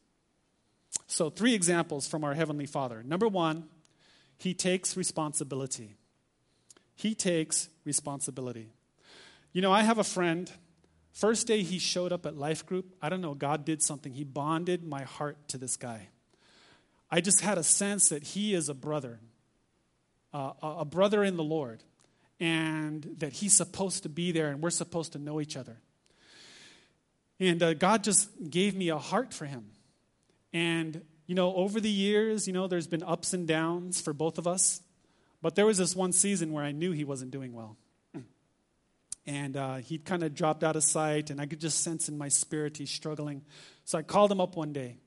So, 1.07 1.29
three 1.29 1.55
examples 1.55 2.07
from 2.07 2.23
our 2.23 2.33
Heavenly 2.33 2.65
Father. 2.65 3.01
Number 3.01 3.27
one, 3.27 3.69
He 4.37 4.53
takes 4.53 4.95
responsibility. 4.95 5.95
He 6.95 7.15
takes 7.15 7.69
responsibility. 7.85 8.69
You 9.53 9.61
know, 9.61 9.71
I 9.71 9.83
have 9.83 9.97
a 9.97 10.03
friend. 10.03 10.51
First 11.11 11.47
day 11.47 11.63
he 11.63 11.79
showed 11.79 12.11
up 12.11 12.25
at 12.25 12.35
Life 12.35 12.65
Group, 12.65 12.93
I 13.01 13.07
don't 13.07 13.21
know, 13.21 13.33
God 13.33 13.63
did 13.63 13.81
something. 13.81 14.11
He 14.11 14.25
bonded 14.25 14.83
my 14.83 15.03
heart 15.03 15.37
to 15.49 15.57
this 15.57 15.77
guy. 15.77 16.09
I 17.09 17.21
just 17.21 17.39
had 17.39 17.57
a 17.57 17.63
sense 17.63 18.09
that 18.09 18.23
he 18.23 18.53
is 18.53 18.67
a 18.67 18.73
brother, 18.73 19.19
uh, 20.33 20.51
a 20.61 20.83
brother 20.83 21.23
in 21.23 21.37
the 21.37 21.43
Lord 21.43 21.83
and 22.39 23.15
that 23.17 23.33
He's 23.33 23.53
supposed 23.53 24.03
to 24.03 24.09
be 24.09 24.31
there 24.31 24.49
and 24.49 24.61
we're 24.61 24.69
supposed 24.69 25.13
to 25.13 25.19
know 25.19 25.39
each 25.41 25.57
other. 25.57 25.77
And 27.39 27.61
uh, 27.61 27.73
God 27.73 28.03
just 28.03 28.29
gave 28.49 28.75
me 28.75 28.89
a 28.89 28.97
heart 28.97 29.33
for 29.33 29.45
him. 29.45 29.65
And, 30.53 31.01
you 31.27 31.35
know, 31.35 31.53
over 31.53 31.81
the 31.81 31.89
years, 31.89 32.47
you 32.47 32.53
know, 32.53 32.67
there's 32.67 32.87
been 32.87 33.03
ups 33.03 33.33
and 33.33 33.45
downs 33.45 33.99
for 33.99 34.13
both 34.13 34.37
of 34.37 34.47
us. 34.47 34.81
But 35.41 35.55
there 35.55 35.65
was 35.65 35.77
this 35.77 35.95
one 35.95 36.13
season 36.13 36.53
where 36.53 36.63
I 36.63 36.71
knew 36.71 36.91
he 36.91 37.03
wasn't 37.03 37.31
doing 37.31 37.53
well. 37.53 37.77
And 39.27 39.57
uh, 39.57 39.75
he'd 39.77 40.05
kind 40.05 40.23
of 40.23 40.35
dropped 40.35 40.63
out 40.63 40.75
of 40.75 40.83
sight, 40.83 41.31
and 41.31 41.41
I 41.41 41.47
could 41.47 41.59
just 41.59 41.83
sense 41.83 42.09
in 42.09 42.17
my 42.17 42.27
spirit 42.27 42.77
he's 42.77 42.91
struggling. 42.91 43.41
So 43.83 43.97
I 43.97 44.03
called 44.03 44.31
him 44.31 44.39
up 44.39 44.55
one 44.55 44.71
day, 44.71 44.97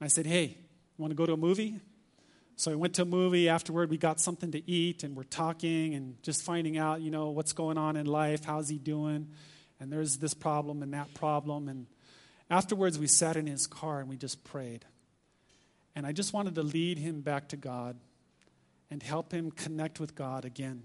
and 0.00 0.02
I 0.02 0.08
said, 0.08 0.26
Hey, 0.26 0.56
want 0.96 1.10
to 1.10 1.14
go 1.14 1.26
to 1.26 1.34
a 1.34 1.36
movie? 1.36 1.80
So 2.58 2.72
we 2.72 2.76
went 2.76 2.94
to 2.94 3.02
a 3.02 3.04
movie. 3.04 3.48
Afterward, 3.48 3.88
we 3.88 3.98
got 3.98 4.18
something 4.18 4.50
to 4.50 4.68
eat 4.68 5.04
and 5.04 5.16
we're 5.16 5.22
talking 5.22 5.94
and 5.94 6.20
just 6.24 6.42
finding 6.42 6.76
out, 6.76 7.00
you 7.00 7.08
know, 7.08 7.28
what's 7.28 7.52
going 7.52 7.78
on 7.78 7.94
in 7.94 8.04
life. 8.04 8.44
How's 8.44 8.68
he 8.68 8.78
doing? 8.78 9.28
And 9.78 9.92
there's 9.92 10.16
this 10.16 10.34
problem 10.34 10.82
and 10.82 10.92
that 10.92 11.14
problem. 11.14 11.68
And 11.68 11.86
afterwards, 12.50 12.98
we 12.98 13.06
sat 13.06 13.36
in 13.36 13.46
his 13.46 13.68
car 13.68 14.00
and 14.00 14.08
we 14.08 14.16
just 14.16 14.42
prayed. 14.42 14.84
And 15.94 16.04
I 16.04 16.10
just 16.10 16.32
wanted 16.32 16.56
to 16.56 16.64
lead 16.64 16.98
him 16.98 17.20
back 17.20 17.48
to 17.50 17.56
God 17.56 17.96
and 18.90 19.04
help 19.04 19.30
him 19.30 19.52
connect 19.52 20.00
with 20.00 20.16
God 20.16 20.44
again. 20.44 20.82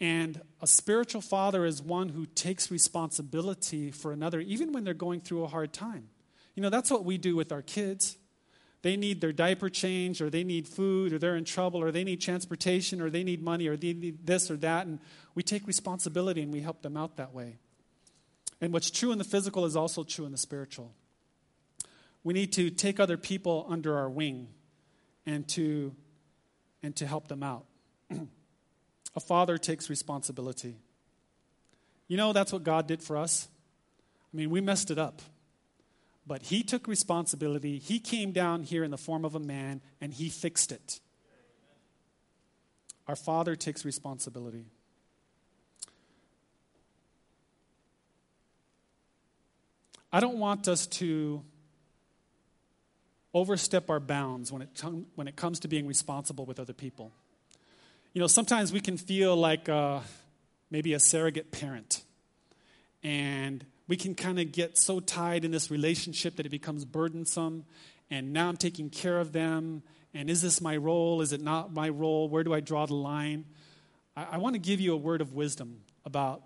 And 0.00 0.40
a 0.62 0.68
spiritual 0.68 1.20
father 1.20 1.64
is 1.64 1.82
one 1.82 2.10
who 2.10 2.26
takes 2.26 2.70
responsibility 2.70 3.90
for 3.90 4.12
another, 4.12 4.38
even 4.38 4.70
when 4.70 4.84
they're 4.84 4.94
going 4.94 5.20
through 5.20 5.42
a 5.42 5.48
hard 5.48 5.72
time. 5.72 6.10
You 6.54 6.62
know, 6.62 6.70
that's 6.70 6.92
what 6.92 7.04
we 7.04 7.18
do 7.18 7.34
with 7.34 7.50
our 7.50 7.62
kids 7.62 8.18
they 8.84 8.98
need 8.98 9.22
their 9.22 9.32
diaper 9.32 9.70
changed, 9.70 10.20
or 10.20 10.28
they 10.28 10.44
need 10.44 10.68
food, 10.68 11.14
or 11.14 11.18
they're 11.18 11.36
in 11.36 11.46
trouble, 11.46 11.82
or 11.82 11.90
they 11.90 12.04
need 12.04 12.20
transportation, 12.20 13.00
or 13.00 13.08
they 13.08 13.24
need 13.24 13.42
money, 13.42 13.66
or 13.66 13.78
they 13.78 13.94
need 13.94 14.26
this 14.26 14.50
or 14.50 14.58
that. 14.58 14.86
And 14.86 14.98
we 15.34 15.42
take 15.42 15.66
responsibility 15.66 16.42
and 16.42 16.52
we 16.52 16.60
help 16.60 16.82
them 16.82 16.94
out 16.94 17.16
that 17.16 17.32
way. 17.32 17.56
And 18.60 18.74
what's 18.74 18.90
true 18.90 19.10
in 19.10 19.16
the 19.16 19.24
physical 19.24 19.64
is 19.64 19.74
also 19.74 20.04
true 20.04 20.26
in 20.26 20.32
the 20.32 20.38
spiritual. 20.38 20.92
We 22.24 22.34
need 22.34 22.52
to 22.52 22.68
take 22.68 23.00
other 23.00 23.16
people 23.16 23.64
under 23.70 23.96
our 23.96 24.10
wing 24.10 24.48
and 25.24 25.48
to, 25.48 25.94
and 26.82 26.94
to 26.96 27.06
help 27.06 27.28
them 27.28 27.42
out. 27.42 27.64
A 29.16 29.20
father 29.20 29.56
takes 29.56 29.88
responsibility. 29.88 30.76
You 32.06 32.18
know, 32.18 32.34
that's 32.34 32.52
what 32.52 32.64
God 32.64 32.86
did 32.86 33.02
for 33.02 33.16
us. 33.16 33.48
I 34.34 34.36
mean, 34.36 34.50
we 34.50 34.60
messed 34.60 34.90
it 34.90 34.98
up. 34.98 35.22
But 36.26 36.42
he 36.42 36.62
took 36.62 36.88
responsibility. 36.88 37.78
He 37.78 37.98
came 37.98 38.32
down 38.32 38.62
here 38.62 38.82
in 38.82 38.90
the 38.90 38.98
form 38.98 39.24
of 39.24 39.34
a 39.34 39.40
man 39.40 39.82
and 40.00 40.12
he 40.12 40.30
fixed 40.30 40.72
it. 40.72 41.00
Our 43.06 43.16
Father 43.16 43.56
takes 43.56 43.84
responsibility. 43.84 44.64
I 50.10 50.20
don't 50.20 50.38
want 50.38 50.68
us 50.68 50.86
to 50.86 51.42
overstep 53.34 53.90
our 53.90 54.00
bounds 54.00 54.52
when 54.52 54.62
it, 54.62 54.82
when 55.16 55.26
it 55.26 55.36
comes 55.36 55.60
to 55.60 55.68
being 55.68 55.86
responsible 55.86 56.46
with 56.46 56.60
other 56.60 56.72
people. 56.72 57.12
You 58.12 58.20
know, 58.20 58.28
sometimes 58.28 58.72
we 58.72 58.80
can 58.80 58.96
feel 58.96 59.36
like 59.36 59.68
uh, 59.68 60.00
maybe 60.70 60.94
a 60.94 61.00
surrogate 61.00 61.50
parent. 61.50 62.04
And 63.02 63.66
we 63.86 63.96
can 63.96 64.14
kind 64.14 64.38
of 64.40 64.52
get 64.52 64.78
so 64.78 65.00
tied 65.00 65.44
in 65.44 65.50
this 65.50 65.70
relationship 65.70 66.36
that 66.36 66.46
it 66.46 66.50
becomes 66.50 66.84
burdensome. 66.84 67.64
And 68.10 68.32
now 68.32 68.48
I'm 68.48 68.56
taking 68.56 68.90
care 68.90 69.18
of 69.18 69.32
them. 69.32 69.82
And 70.14 70.30
is 70.30 70.40
this 70.40 70.60
my 70.60 70.76
role? 70.76 71.20
Is 71.20 71.32
it 71.32 71.40
not 71.40 71.72
my 71.72 71.88
role? 71.88 72.28
Where 72.28 72.44
do 72.44 72.54
I 72.54 72.60
draw 72.60 72.86
the 72.86 72.94
line? 72.94 73.44
I, 74.16 74.26
I 74.32 74.38
want 74.38 74.54
to 74.54 74.60
give 74.60 74.80
you 74.80 74.94
a 74.94 74.96
word 74.96 75.20
of 75.20 75.34
wisdom 75.34 75.80
about 76.04 76.42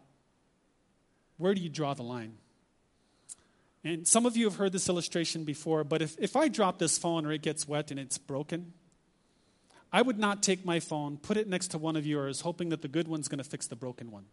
where 1.37 1.55
do 1.55 1.61
you 1.61 1.69
draw 1.69 1.95
the 1.95 2.03
line? 2.03 2.35
And 3.85 4.07
some 4.07 4.27
of 4.27 4.37
you 4.37 4.45
have 4.47 4.57
heard 4.57 4.73
this 4.73 4.89
illustration 4.89 5.45
before, 5.45 5.85
but 5.85 6.03
if, 6.03 6.17
if 6.19 6.35
I 6.35 6.49
drop 6.49 6.79
this 6.79 6.99
phone 6.99 7.25
or 7.25 7.33
it 7.33 7.43
gets 7.43 7.69
wet 7.69 7.93
and 7.93 8.01
it's 8.01 8.19
broken, 8.19 8.73
I 9.93 10.03
would 10.03 10.19
not 10.19 10.43
take 10.43 10.65
my 10.65 10.81
phone, 10.81 11.17
put 11.17 11.37
it 11.37 11.49
next 11.49 11.69
to 11.69 11.79
one 11.79 11.97
of 11.97 12.05
yours, 12.05 12.41
hoping 12.41 12.71
that 12.71 12.83
the 12.83 12.89
good 12.89 13.07
one's 13.09 13.29
going 13.29 13.39
to 13.39 13.49
fix 13.49 13.69
the 13.69 13.77
broken 13.77 14.11
one. 14.11 14.25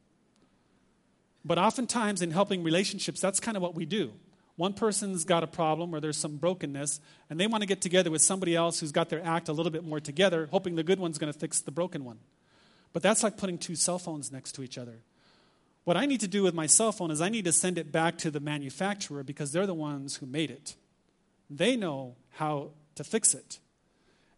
But 1.46 1.60
oftentimes 1.60 2.24
in 2.24 2.32
helping 2.32 2.64
relationships, 2.64 3.22
that's 3.22 3.40
kind 3.40 3.56
of 3.56 3.62
what 3.62 3.76
we 3.76 3.86
do. 3.86 4.14
One 4.56 4.74
person's 4.74 5.26
got 5.26 5.44
a 5.44 5.48
problem 5.48 5.94
or 5.94 6.00
there's 6.00 6.18
some 6.18 6.38
brokenness, 6.38 7.00
and 7.30 7.40
they 7.40 7.46
want 7.46 7.62
to 7.62 7.68
get 7.68 7.82
together 7.82 8.10
with 8.10 8.24
somebody 8.24 8.56
else 8.56 8.80
who's 8.80 8.92
got 8.92 9.10
their 9.10 9.24
act 9.24 9.48
a 9.48 9.54
little 9.54 9.72
bit 9.72 9.84
more 9.84 10.00
together, 10.00 10.48
hoping 10.52 10.76
the 10.76 10.84
good 10.84 11.00
one's 11.00 11.20
going 11.20 11.32
to 11.32 11.38
fix 11.38 11.62
the 11.62 11.72
broken 11.72 12.04
one. 12.04 12.18
But 12.94 13.04
that's 13.04 13.22
like 13.22 13.38
putting 13.38 13.60
two 13.60 13.76
cell 13.76 14.00
phones 14.00 14.32
next 14.32 14.54
to 14.54 14.64
each 14.64 14.78
other. 14.78 15.04
What 15.84 15.98
I 15.98 16.08
need 16.08 16.22
to 16.22 16.28
do 16.28 16.42
with 16.42 16.56
my 16.56 16.66
cell 16.66 16.92
phone 16.92 17.12
is 17.12 17.22
I 17.22 17.30
need 17.30 17.46
to 17.46 17.52
send 17.52 17.78
it 17.78 17.92
back 17.92 18.18
to 18.20 18.32
the 18.32 18.40
manufacturer 18.40 19.24
because 19.24 19.52
they're 19.52 19.68
the 19.68 19.74
ones 19.74 20.16
who 20.16 20.26
made 20.26 20.50
it. 20.50 20.76
They 21.48 21.76
know 21.76 22.16
how 22.32 22.72
to 22.96 23.04
fix 23.04 23.36
it. 23.36 23.60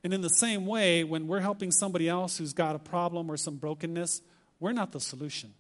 And 0.04 0.13
in 0.13 0.22
the 0.22 0.30
same 0.30 0.65
way, 0.65 1.06
when 1.06 1.28
we're 1.28 1.39
helping 1.39 1.72
somebody 1.72 2.10
else 2.10 2.38
who's 2.38 2.54
got 2.54 2.76
a 2.76 2.80
problem 2.80 3.32
or 3.32 3.38
some 3.38 3.56
brokenness, 3.56 4.22
we're 4.60 4.74
not 4.74 4.91
the 4.91 5.00
solution. 5.00 5.54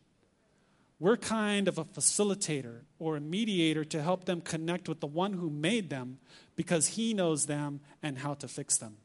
We're 0.99 1.17
kind 1.17 1.67
of 1.67 1.77
a 1.77 1.85
facilitator 1.85 2.81
or 2.97 3.17
a 3.17 3.21
mediator 3.21 3.85
to 3.85 4.01
help 4.01 4.25
them 4.25 4.41
connect 4.41 4.89
with 4.89 4.99
the 4.99 5.07
one 5.07 5.33
who 5.33 5.49
made 5.49 5.89
them 5.89 6.17
because 6.55 6.87
he 6.87 7.13
knows 7.13 7.45
them 7.45 7.81
and 8.01 8.17
how 8.17 8.33
to 8.35 8.47
fix 8.47 8.77
them. 8.77 8.97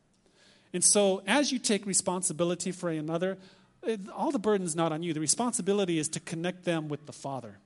And 0.72 0.82
so, 0.82 1.22
as 1.26 1.52
you 1.52 1.58
take 1.58 1.84
responsibility 1.84 2.72
for 2.72 2.88
another, 2.88 3.36
all 4.14 4.30
the 4.30 4.38
burden 4.38 4.66
is 4.66 4.74
not 4.74 4.92
on 4.92 5.02
you. 5.02 5.12
The 5.12 5.20
responsibility 5.20 5.98
is 5.98 6.08
to 6.10 6.20
connect 6.20 6.64
them 6.64 6.88
with 6.88 7.04
the 7.04 7.12
Father 7.12 7.58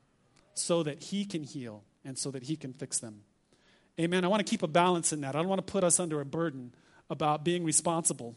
so 0.54 0.82
that 0.82 1.04
He 1.04 1.24
can 1.24 1.44
heal 1.44 1.84
and 2.04 2.18
so 2.18 2.30
that 2.32 2.44
He 2.44 2.56
can 2.56 2.72
fix 2.72 2.98
them. 2.98 3.20
Amen. 4.00 4.24
I 4.24 4.28
want 4.28 4.44
to 4.44 4.50
keep 4.50 4.62
a 4.62 4.68
balance 4.68 5.12
in 5.12 5.20
that. 5.20 5.36
I 5.36 5.38
don't 5.38 5.48
want 5.48 5.64
to 5.64 5.72
put 5.72 5.84
us 5.84 6.00
under 6.00 6.20
a 6.20 6.24
burden 6.24 6.74
about 7.08 7.44
being 7.44 7.64
responsible. 7.64 8.34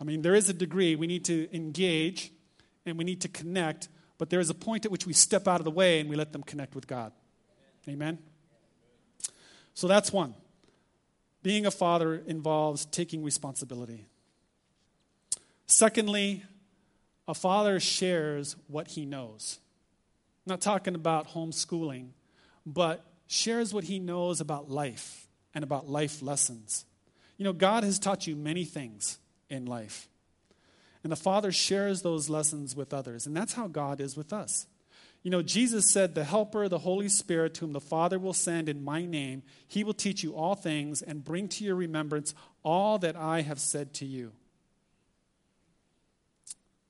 I 0.00 0.04
mean, 0.04 0.22
there 0.22 0.34
is 0.34 0.48
a 0.48 0.54
degree 0.54 0.96
we 0.96 1.06
need 1.06 1.24
to 1.26 1.54
engage 1.54 2.32
and 2.84 2.98
we 2.98 3.04
need 3.04 3.20
to 3.22 3.28
connect, 3.28 3.88
but 4.18 4.30
there 4.30 4.40
is 4.40 4.50
a 4.50 4.54
point 4.54 4.84
at 4.84 4.90
which 4.90 5.06
we 5.06 5.12
step 5.12 5.46
out 5.46 5.60
of 5.60 5.64
the 5.64 5.70
way 5.70 6.00
and 6.00 6.08
we 6.08 6.16
let 6.16 6.32
them 6.32 6.42
connect 6.42 6.74
with 6.74 6.86
God. 6.86 7.12
Amen? 7.88 8.18
So 9.74 9.86
that's 9.86 10.12
one. 10.12 10.34
Being 11.42 11.66
a 11.66 11.70
father 11.70 12.22
involves 12.26 12.86
taking 12.86 13.22
responsibility. 13.22 14.06
Secondly, 15.66 16.44
a 17.28 17.34
father 17.34 17.78
shares 17.78 18.56
what 18.68 18.88
he 18.88 19.04
knows. 19.04 19.58
I'm 20.46 20.52
not 20.52 20.60
talking 20.60 20.94
about 20.94 21.28
homeschooling, 21.28 22.10
but 22.64 23.04
shares 23.26 23.74
what 23.74 23.84
he 23.84 23.98
knows 23.98 24.40
about 24.40 24.70
life 24.70 25.26
and 25.54 25.64
about 25.64 25.88
life 25.88 26.22
lessons. 26.22 26.84
You 27.36 27.44
know, 27.44 27.52
God 27.52 27.84
has 27.84 27.98
taught 27.98 28.26
you 28.26 28.36
many 28.36 28.64
things 28.64 29.18
in 29.50 29.66
life. 29.66 30.08
And 31.06 31.12
the 31.12 31.14
Father 31.14 31.52
shares 31.52 32.02
those 32.02 32.28
lessons 32.28 32.74
with 32.74 32.92
others. 32.92 33.28
And 33.28 33.36
that's 33.36 33.52
how 33.52 33.68
God 33.68 34.00
is 34.00 34.16
with 34.16 34.32
us. 34.32 34.66
You 35.22 35.30
know, 35.30 35.40
Jesus 35.40 35.88
said, 35.92 36.16
The 36.16 36.24
Helper, 36.24 36.68
the 36.68 36.80
Holy 36.80 37.08
Spirit, 37.08 37.56
whom 37.58 37.72
the 37.72 37.80
Father 37.80 38.18
will 38.18 38.32
send 38.32 38.68
in 38.68 38.82
my 38.82 39.04
name, 39.04 39.44
he 39.68 39.84
will 39.84 39.94
teach 39.94 40.24
you 40.24 40.34
all 40.34 40.56
things 40.56 41.02
and 41.02 41.22
bring 41.22 41.46
to 41.50 41.62
your 41.62 41.76
remembrance 41.76 42.34
all 42.64 42.98
that 42.98 43.14
I 43.14 43.42
have 43.42 43.60
said 43.60 43.94
to 43.94 44.04
you. 44.04 44.32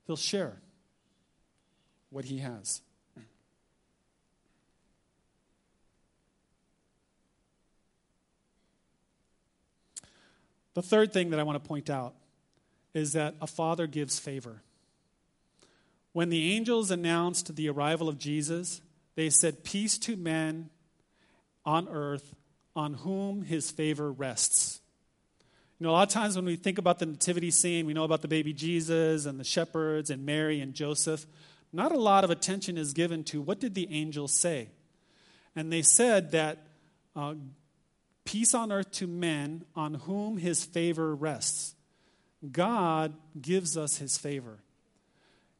he'll 0.07 0.17
share 0.17 0.63
what 2.09 2.25
he 2.25 2.39
has. 2.39 2.81
The 10.73 10.81
third 10.81 11.13
thing 11.13 11.29
that 11.33 11.39
I 11.39 11.43
want 11.43 11.63
to 11.63 11.69
point 11.69 11.91
out 11.91 12.15
is 12.97 13.13
that 13.13 13.35
a 13.43 13.47
father 13.47 13.87
gives 13.87 14.19
favor. 14.19 14.63
When 16.15 16.31
the 16.31 16.55
angels 16.55 16.91
announced 16.91 17.55
the 17.55 17.69
arrival 17.69 18.09
of 18.09 18.19
Jesus, 18.19 18.81
they 19.17 19.29
said, 19.29 19.65
Peace 19.65 19.99
to 19.99 20.17
men 20.17 20.71
on 21.67 21.89
earth 21.89 22.35
on 22.75 22.95
whom 22.95 23.43
his 23.43 23.71
favor 23.71 24.11
rests. 24.11 24.81
You 25.79 25.85
know, 25.85 25.91
a 25.91 25.93
lot 25.93 26.09
of 26.09 26.15
times 26.15 26.37
when 26.37 26.47
we 26.47 26.57
think 26.57 26.79
about 26.79 26.99
the 26.99 27.05
nativity 27.05 27.51
scene, 27.51 27.85
we 27.85 27.93
know 27.93 28.05
about 28.05 28.23
the 28.23 28.29
baby 28.29 28.55
Jesus 28.55 29.27
and 29.27 29.39
the 29.39 29.45
shepherds 29.45 30.09
and 30.09 30.25
Mary 30.25 30.61
and 30.61 30.73
Joseph. 30.73 31.27
Not 31.75 31.93
a 31.93 31.99
lot 31.99 32.25
of 32.25 32.31
attention 32.31 32.79
is 32.79 32.95
given 32.95 33.25
to 33.25 33.43
what 33.43 33.61
did 33.61 33.75
the 33.75 33.93
angels 33.93 34.33
say? 34.33 34.71
And 35.55 35.71
they 35.71 35.83
said 35.83 36.31
that 36.31 36.67
uh, 37.15 37.35
peace 38.25 38.55
on 38.55 38.73
earth 38.73 38.91
to 38.93 39.07
men 39.07 39.67
on 39.75 39.95
whom 39.95 40.39
his 40.39 40.65
favor 40.65 41.15
rests. 41.15 41.76
God 42.53 43.15
gives 43.41 43.77
us 43.77 43.99
his 43.99 44.19
favor. 44.19 44.59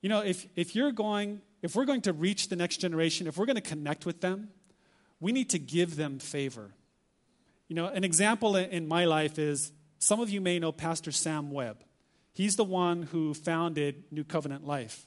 You 0.03 0.09
know, 0.09 0.21
if, 0.21 0.47
if 0.57 0.75
you're 0.75 0.93
going, 0.93 1.41
if 1.63 1.75
we're 1.75 1.85
going 1.85 2.03
to 2.03 2.13
reach 2.13 2.49
the 2.49 2.57
next 2.57 2.79
generation, 2.79 3.27
if 3.27 3.37
we're 3.37 3.47
going 3.47 3.57
to 3.57 3.63
connect 3.63 4.07
with 4.07 4.21
them, 4.21 4.49
we 5.21 5.33
need 5.33 5.51
to 5.51 5.59
give 5.59 5.97
them 5.97 6.19
favor. 6.19 6.73
You 7.69 7.77
know, 7.77 7.87
an 7.87 8.05
example 8.05 8.57
in 8.57 8.87
my 8.87 9.07
life 9.07 9.39
is 9.39 9.73
some 9.99 10.21
of 10.21 10.31
you 10.31 10.41
may 10.41 10.59
know 10.59 10.73
Pastor 10.73 11.11
Sam 11.11 11.51
Webb. 11.51 11.83
He's 12.33 12.57
the 12.57 12.65
one 12.65 13.03
who 13.03 13.33
founded 13.33 14.05
New 14.11 14.23
Covenant 14.23 14.65
Life. 14.67 15.07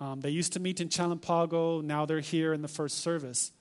Um, 0.00 0.20
they 0.20 0.30
used 0.30 0.54
to 0.54 0.60
meet 0.60 0.80
in 0.80 0.88
Chalan 0.88 1.22
Pago, 1.22 1.80
now 1.80 2.06
they're 2.06 2.20
here 2.20 2.52
in 2.52 2.62
the 2.62 2.68
first 2.68 2.98
service. 2.98 3.52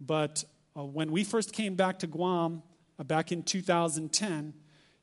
But 0.00 0.44
uh, 0.76 0.84
when 0.84 1.10
we 1.10 1.24
first 1.24 1.52
came 1.52 1.74
back 1.74 1.98
to 2.00 2.06
Guam 2.06 2.62
uh, 2.98 3.04
back 3.04 3.32
in 3.32 3.42
2010, 3.42 4.54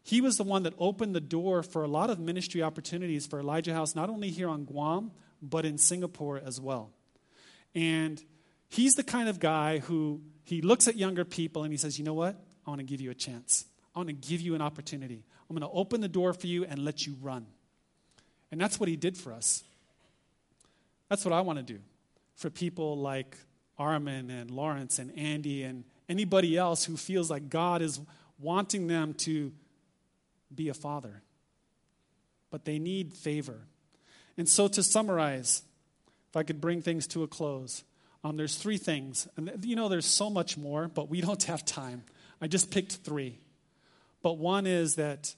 he 0.07 0.21
was 0.21 0.37
the 0.37 0.45
one 0.45 0.63
that 0.63 0.73
opened 0.77 1.13
the 1.13 1.19
door 1.19 1.61
for 1.61 1.83
a 1.83 1.87
lot 1.87 2.09
of 2.09 2.17
ministry 2.17 2.63
opportunities 2.63 3.27
for 3.27 3.41
Elijah 3.41 3.73
House, 3.73 3.93
not 3.93 4.09
only 4.09 4.29
here 4.29 4.47
on 4.47 4.63
Guam, 4.63 5.11
but 5.41 5.65
in 5.65 5.77
Singapore 5.77 6.41
as 6.45 6.61
well. 6.61 6.91
And 7.75 8.23
he's 8.69 8.95
the 8.95 9.03
kind 9.03 9.27
of 9.27 9.41
guy 9.41 9.79
who 9.79 10.21
he 10.45 10.61
looks 10.61 10.87
at 10.87 10.95
younger 10.95 11.25
people 11.25 11.63
and 11.63 11.73
he 11.73 11.77
says, 11.77 11.99
You 11.99 12.05
know 12.05 12.13
what? 12.13 12.41
I 12.65 12.69
want 12.69 12.79
to 12.79 12.85
give 12.85 13.01
you 13.01 13.11
a 13.11 13.13
chance. 13.13 13.65
I 13.93 13.99
want 13.99 14.07
to 14.07 14.13
give 14.13 14.39
you 14.39 14.55
an 14.55 14.61
opportunity. 14.61 15.25
I'm 15.49 15.57
going 15.57 15.69
to 15.69 15.77
open 15.77 15.99
the 15.99 16.07
door 16.07 16.31
for 16.31 16.47
you 16.47 16.63
and 16.63 16.79
let 16.85 17.05
you 17.05 17.17
run. 17.21 17.45
And 18.49 18.61
that's 18.61 18.79
what 18.79 18.87
he 18.87 18.95
did 18.95 19.17
for 19.17 19.33
us. 19.33 19.61
That's 21.09 21.25
what 21.25 21.33
I 21.33 21.41
want 21.41 21.59
to 21.59 21.63
do 21.63 21.81
for 22.35 22.49
people 22.49 22.97
like 22.97 23.35
Armin 23.77 24.31
and 24.31 24.51
Lawrence 24.51 24.99
and 24.99 25.11
Andy 25.19 25.63
and 25.63 25.83
anybody 26.07 26.55
else 26.55 26.85
who 26.85 26.95
feels 26.95 27.29
like 27.29 27.49
God 27.49 27.81
is 27.81 27.99
wanting 28.39 28.87
them 28.87 29.13
to 29.15 29.51
be 30.53 30.69
a 30.69 30.73
father. 30.73 31.21
But 32.49 32.65
they 32.65 32.79
need 32.79 33.13
favor. 33.13 33.67
And 34.37 34.47
so, 34.47 34.67
to 34.67 34.83
summarize, 34.83 35.63
if 36.29 36.35
I 36.35 36.43
could 36.43 36.61
bring 36.61 36.81
things 36.81 37.07
to 37.07 37.23
a 37.23 37.27
close, 37.27 37.83
um, 38.23 38.37
there's 38.37 38.55
three 38.55 38.77
things. 38.77 39.27
And 39.37 39.51
you 39.63 39.75
know, 39.75 39.89
there's 39.89 40.05
so 40.05 40.29
much 40.29 40.57
more, 40.57 40.87
but 40.87 41.09
we 41.09 41.21
don't 41.27 41.43
have 41.43 41.65
time. 41.65 42.03
I 42.41 42.47
just 42.47 42.71
picked 42.71 42.93
three. 42.97 43.39
But 44.21 44.37
one 44.37 44.67
is 44.67 44.95
that, 44.95 45.33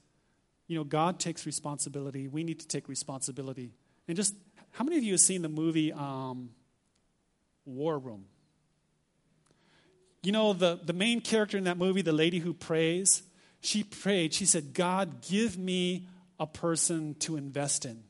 you 0.67 0.77
know, 0.77 0.83
God 0.83 1.19
takes 1.19 1.45
responsibility. 1.45 2.27
We 2.27 2.43
need 2.43 2.59
to 2.59 2.67
take 2.67 2.89
responsibility. 2.89 3.73
And 4.07 4.15
just, 4.15 4.35
how 4.71 4.83
many 4.83 4.97
of 4.97 5.03
you 5.03 5.13
have 5.13 5.21
seen 5.21 5.41
the 5.41 5.49
movie 5.49 5.93
um, 5.93 6.49
War 7.65 7.97
Room? 7.97 8.25
You 10.23 10.31
know, 10.31 10.53
the, 10.53 10.79
the 10.83 10.93
main 10.93 11.21
character 11.21 11.57
in 11.57 11.63
that 11.65 11.77
movie, 11.77 12.01
the 12.01 12.11
lady 12.11 12.39
who 12.39 12.53
prays, 12.53 13.23
she 13.61 13.83
prayed, 13.83 14.33
she 14.33 14.45
said, 14.45 14.73
God, 14.73 15.21
give 15.27 15.57
me 15.57 16.07
a 16.39 16.47
person 16.47 17.15
to 17.15 17.35
invest 17.35 17.85
in. 17.85 18.03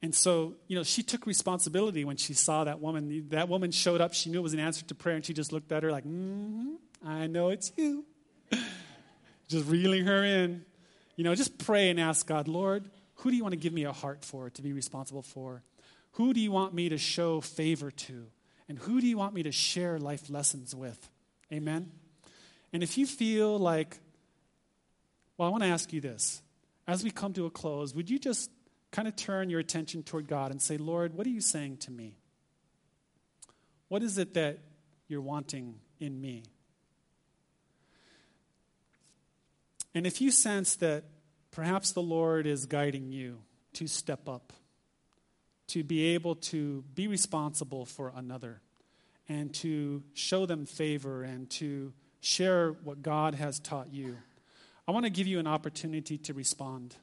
And 0.00 0.14
so, 0.14 0.54
you 0.68 0.76
know, 0.76 0.84
she 0.84 1.02
took 1.02 1.26
responsibility 1.26 2.04
when 2.04 2.16
she 2.16 2.32
saw 2.32 2.64
that 2.64 2.80
woman. 2.80 3.26
That 3.30 3.48
woman 3.48 3.72
showed 3.72 4.00
up. 4.00 4.14
She 4.14 4.30
knew 4.30 4.38
it 4.38 4.42
was 4.42 4.54
an 4.54 4.60
answer 4.60 4.84
to 4.84 4.94
prayer, 4.94 5.16
and 5.16 5.24
she 5.24 5.34
just 5.34 5.52
looked 5.52 5.72
at 5.72 5.82
her 5.82 5.90
like, 5.90 6.04
mm-hmm, 6.04 6.74
I 7.04 7.26
know 7.26 7.48
it's 7.48 7.72
you. 7.76 8.04
just 9.48 9.66
reeling 9.66 10.06
her 10.06 10.24
in. 10.24 10.64
You 11.16 11.24
know, 11.24 11.34
just 11.34 11.58
pray 11.58 11.90
and 11.90 11.98
ask 11.98 12.24
God, 12.26 12.46
Lord, 12.46 12.88
who 13.16 13.30
do 13.30 13.36
you 13.36 13.42
want 13.42 13.54
to 13.54 13.58
give 13.58 13.72
me 13.72 13.84
a 13.84 13.92
heart 13.92 14.24
for, 14.24 14.50
to 14.50 14.62
be 14.62 14.72
responsible 14.72 15.22
for? 15.22 15.64
Who 16.12 16.32
do 16.32 16.40
you 16.40 16.52
want 16.52 16.74
me 16.74 16.88
to 16.90 16.98
show 16.98 17.40
favor 17.40 17.90
to? 17.90 18.26
And 18.68 18.78
who 18.78 19.00
do 19.00 19.06
you 19.08 19.18
want 19.18 19.34
me 19.34 19.42
to 19.42 19.52
share 19.52 19.98
life 19.98 20.30
lessons 20.30 20.76
with? 20.76 21.10
Amen? 21.52 21.90
And 22.72 22.82
if 22.82 22.98
you 22.98 23.06
feel 23.06 23.58
like, 23.58 23.98
well, 25.36 25.48
I 25.48 25.50
want 25.50 25.62
to 25.62 25.68
ask 25.68 25.92
you 25.92 26.00
this. 26.00 26.42
As 26.86 27.04
we 27.04 27.10
come 27.10 27.32
to 27.34 27.46
a 27.46 27.50
close, 27.50 27.94
would 27.94 28.08
you 28.08 28.18
just 28.18 28.50
kind 28.90 29.06
of 29.06 29.16
turn 29.16 29.50
your 29.50 29.60
attention 29.60 30.02
toward 30.02 30.26
God 30.26 30.50
and 30.50 30.60
say, 30.60 30.76
Lord, 30.76 31.14
what 31.14 31.26
are 31.26 31.30
you 31.30 31.40
saying 31.40 31.78
to 31.78 31.90
me? 31.90 32.16
What 33.88 34.02
is 34.02 34.18
it 34.18 34.34
that 34.34 34.58
you're 35.06 35.20
wanting 35.20 35.76
in 35.98 36.20
me? 36.20 36.44
And 39.94 40.06
if 40.06 40.20
you 40.20 40.30
sense 40.30 40.76
that 40.76 41.04
perhaps 41.50 41.92
the 41.92 42.02
Lord 42.02 42.46
is 42.46 42.66
guiding 42.66 43.10
you 43.10 43.40
to 43.74 43.86
step 43.86 44.28
up, 44.28 44.52
to 45.68 45.82
be 45.82 46.14
able 46.14 46.36
to 46.36 46.84
be 46.94 47.08
responsible 47.08 47.84
for 47.84 48.12
another 48.14 48.60
and 49.28 49.52
to 49.54 50.02
show 50.14 50.46
them 50.46 50.66
favor 50.66 51.22
and 51.22 51.50
to 51.50 51.92
share 52.20 52.72
what 52.72 53.02
God 53.02 53.34
has 53.34 53.58
taught 53.58 53.92
you. 53.92 54.16
I 54.86 54.92
want 54.92 55.04
to 55.04 55.10
give 55.10 55.26
you 55.26 55.38
an 55.38 55.46
opportunity 55.46 56.18
to 56.18 56.34
respond 56.34 56.96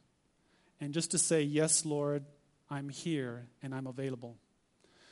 and 0.81 0.93
just 0.93 1.11
to 1.11 1.17
say, 1.17 1.41
Yes, 1.41 1.85
Lord, 1.85 2.23
I'm 2.69 2.89
here 2.89 3.47
and 3.61 3.73
I'm 3.73 3.87
available. 3.87 4.37